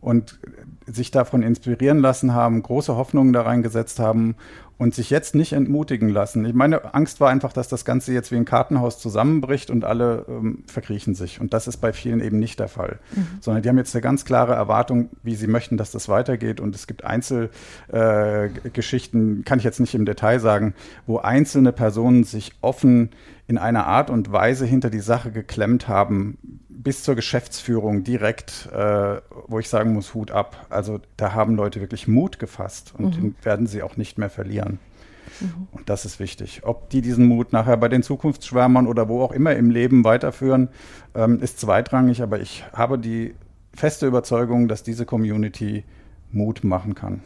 [0.00, 0.40] und
[0.86, 4.34] sich davon inspirieren lassen haben, große Hoffnungen da reingesetzt haben
[4.82, 6.44] und sich jetzt nicht entmutigen lassen.
[6.44, 10.26] Ich meine Angst war einfach, dass das Ganze jetzt wie ein Kartenhaus zusammenbricht und alle
[10.28, 11.40] ähm, verkriechen sich.
[11.40, 12.98] Und das ist bei vielen eben nicht der Fall.
[13.14, 13.28] Mhm.
[13.40, 16.58] Sondern die haben jetzt eine ganz klare Erwartung, wie sie möchten, dass das weitergeht.
[16.58, 20.74] Und es gibt Einzelgeschichten, äh, kann ich jetzt nicht im Detail sagen,
[21.06, 23.10] wo einzelne Personen sich offen
[23.46, 29.20] in einer Art und Weise hinter die Sache geklemmt haben, bis zur Geschäftsführung direkt, äh,
[29.46, 30.66] wo ich sagen muss, Hut ab.
[30.70, 33.20] Also da haben Leute wirklich Mut gefasst und mhm.
[33.20, 34.78] den werden sie auch nicht mehr verlieren.
[35.40, 35.68] Mhm.
[35.72, 36.62] Und das ist wichtig.
[36.64, 40.68] Ob die diesen Mut nachher bei den Zukunftsschwärmern oder wo auch immer im Leben weiterführen,
[41.14, 42.22] ähm, ist zweitrangig.
[42.22, 43.34] Aber ich habe die
[43.74, 45.84] feste Überzeugung, dass diese Community
[46.30, 47.22] Mut machen kann.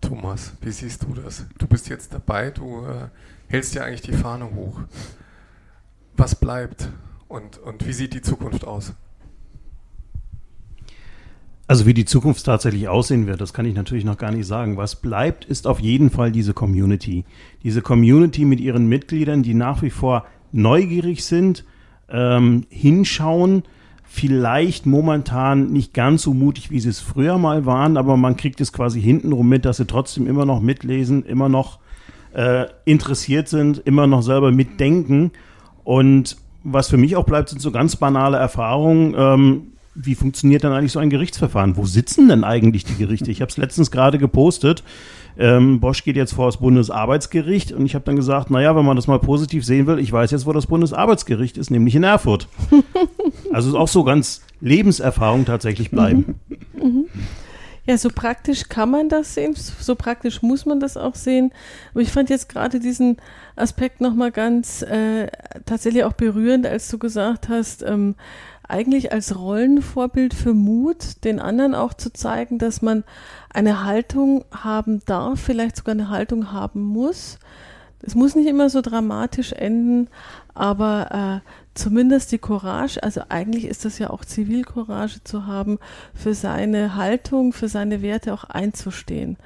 [0.00, 1.44] Thomas, wie siehst du das?
[1.58, 3.08] Du bist jetzt dabei, du äh,
[3.48, 4.80] hältst ja eigentlich die Fahne hoch.
[6.16, 6.88] Was bleibt?
[7.30, 8.92] Und, und wie sieht die Zukunft aus?
[11.68, 14.76] Also wie die Zukunft tatsächlich aussehen wird, das kann ich natürlich noch gar nicht sagen.
[14.76, 17.24] Was bleibt, ist auf jeden Fall diese Community.
[17.62, 21.64] Diese Community mit ihren Mitgliedern, die nach wie vor neugierig sind,
[22.08, 23.62] ähm, hinschauen,
[24.02, 28.60] vielleicht momentan nicht ganz so mutig, wie sie es früher mal waren, aber man kriegt
[28.60, 31.78] es quasi hintenrum mit, dass sie trotzdem immer noch mitlesen, immer noch
[32.34, 35.30] äh, interessiert sind, immer noch selber mitdenken
[35.84, 39.14] und was für mich auch bleibt, sind so ganz banale Erfahrungen.
[39.16, 39.62] Ähm,
[39.94, 41.76] wie funktioniert dann eigentlich so ein Gerichtsverfahren?
[41.76, 43.30] Wo sitzen denn eigentlich die Gerichte?
[43.30, 44.84] Ich habe es letztens gerade gepostet.
[45.38, 48.96] Ähm, Bosch geht jetzt vor das Bundesarbeitsgericht und ich habe dann gesagt, naja, wenn man
[48.96, 52.48] das mal positiv sehen will, ich weiß jetzt, wo das Bundesarbeitsgericht ist, nämlich in Erfurt.
[53.52, 56.36] also auch so ganz Lebenserfahrung tatsächlich bleiben.
[56.74, 56.82] Mhm.
[56.82, 57.04] Mhm.
[57.90, 61.50] Ja, so praktisch kann man das sehen, so praktisch muss man das auch sehen.
[61.90, 63.16] Aber ich fand jetzt gerade diesen
[63.56, 65.26] Aspekt nochmal ganz äh,
[65.66, 68.14] tatsächlich auch berührend, als du gesagt hast, ähm,
[68.62, 73.02] eigentlich als Rollenvorbild für Mut, den anderen auch zu zeigen, dass man
[73.52, 77.40] eine Haltung haben darf, vielleicht sogar eine Haltung haben muss.
[78.02, 80.06] Es muss nicht immer so dramatisch enden,
[80.54, 85.78] aber äh, zumindest die Courage, also eigentlich ist das ja auch Zivilcourage zu haben,
[86.14, 89.36] für seine Haltung, für seine Werte auch einzustehen.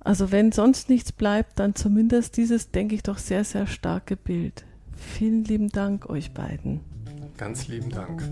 [0.00, 4.64] Also wenn sonst nichts bleibt, dann zumindest dieses, denke ich, doch sehr, sehr starke Bild.
[4.96, 6.80] Vielen lieben Dank euch beiden.
[7.36, 8.22] Ganz lieben Dank.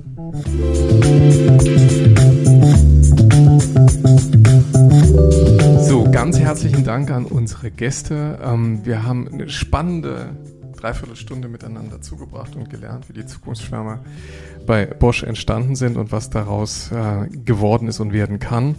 [5.80, 8.38] So, ganz herzlichen Dank an unsere Gäste.
[8.44, 10.36] Ähm, wir haben eine spannende
[10.82, 14.00] Dreiviertelstunde miteinander zugebracht und gelernt, wie die Zukunftsschwärmer
[14.66, 18.74] bei Bosch entstanden sind und was daraus äh, geworden ist und werden kann.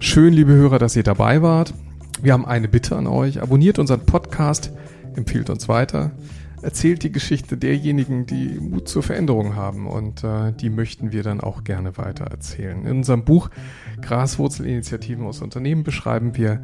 [0.00, 1.74] Schön, liebe Hörer, dass ihr dabei wart.
[2.22, 3.42] Wir haben eine Bitte an euch.
[3.42, 4.72] Abonniert unseren Podcast,
[5.14, 6.12] empfiehlt uns weiter
[6.62, 11.40] erzählt die Geschichte derjenigen, die Mut zur Veränderung haben und äh, die möchten wir dann
[11.40, 12.86] auch gerne weiter erzählen.
[12.86, 13.50] In unserem Buch
[14.00, 16.62] Graswurzelinitiativen aus Unternehmen beschreiben wir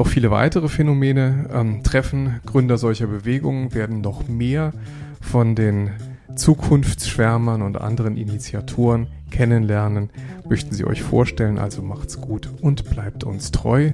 [0.00, 4.72] noch viele weitere Phänomene ähm, treffen Gründer solcher Bewegungen, werden noch mehr
[5.20, 5.90] von den
[6.34, 10.08] Zukunftsschwärmern und anderen Initiatoren kennenlernen,
[10.48, 11.58] möchten sie euch vorstellen.
[11.58, 13.92] Also macht's gut und bleibt uns treu.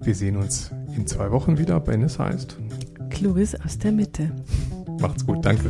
[0.00, 2.56] Wir sehen uns in zwei Wochen wieder, wenn es heißt.
[3.10, 4.30] Kluges aus der Mitte.
[4.98, 5.68] Macht's gut, danke.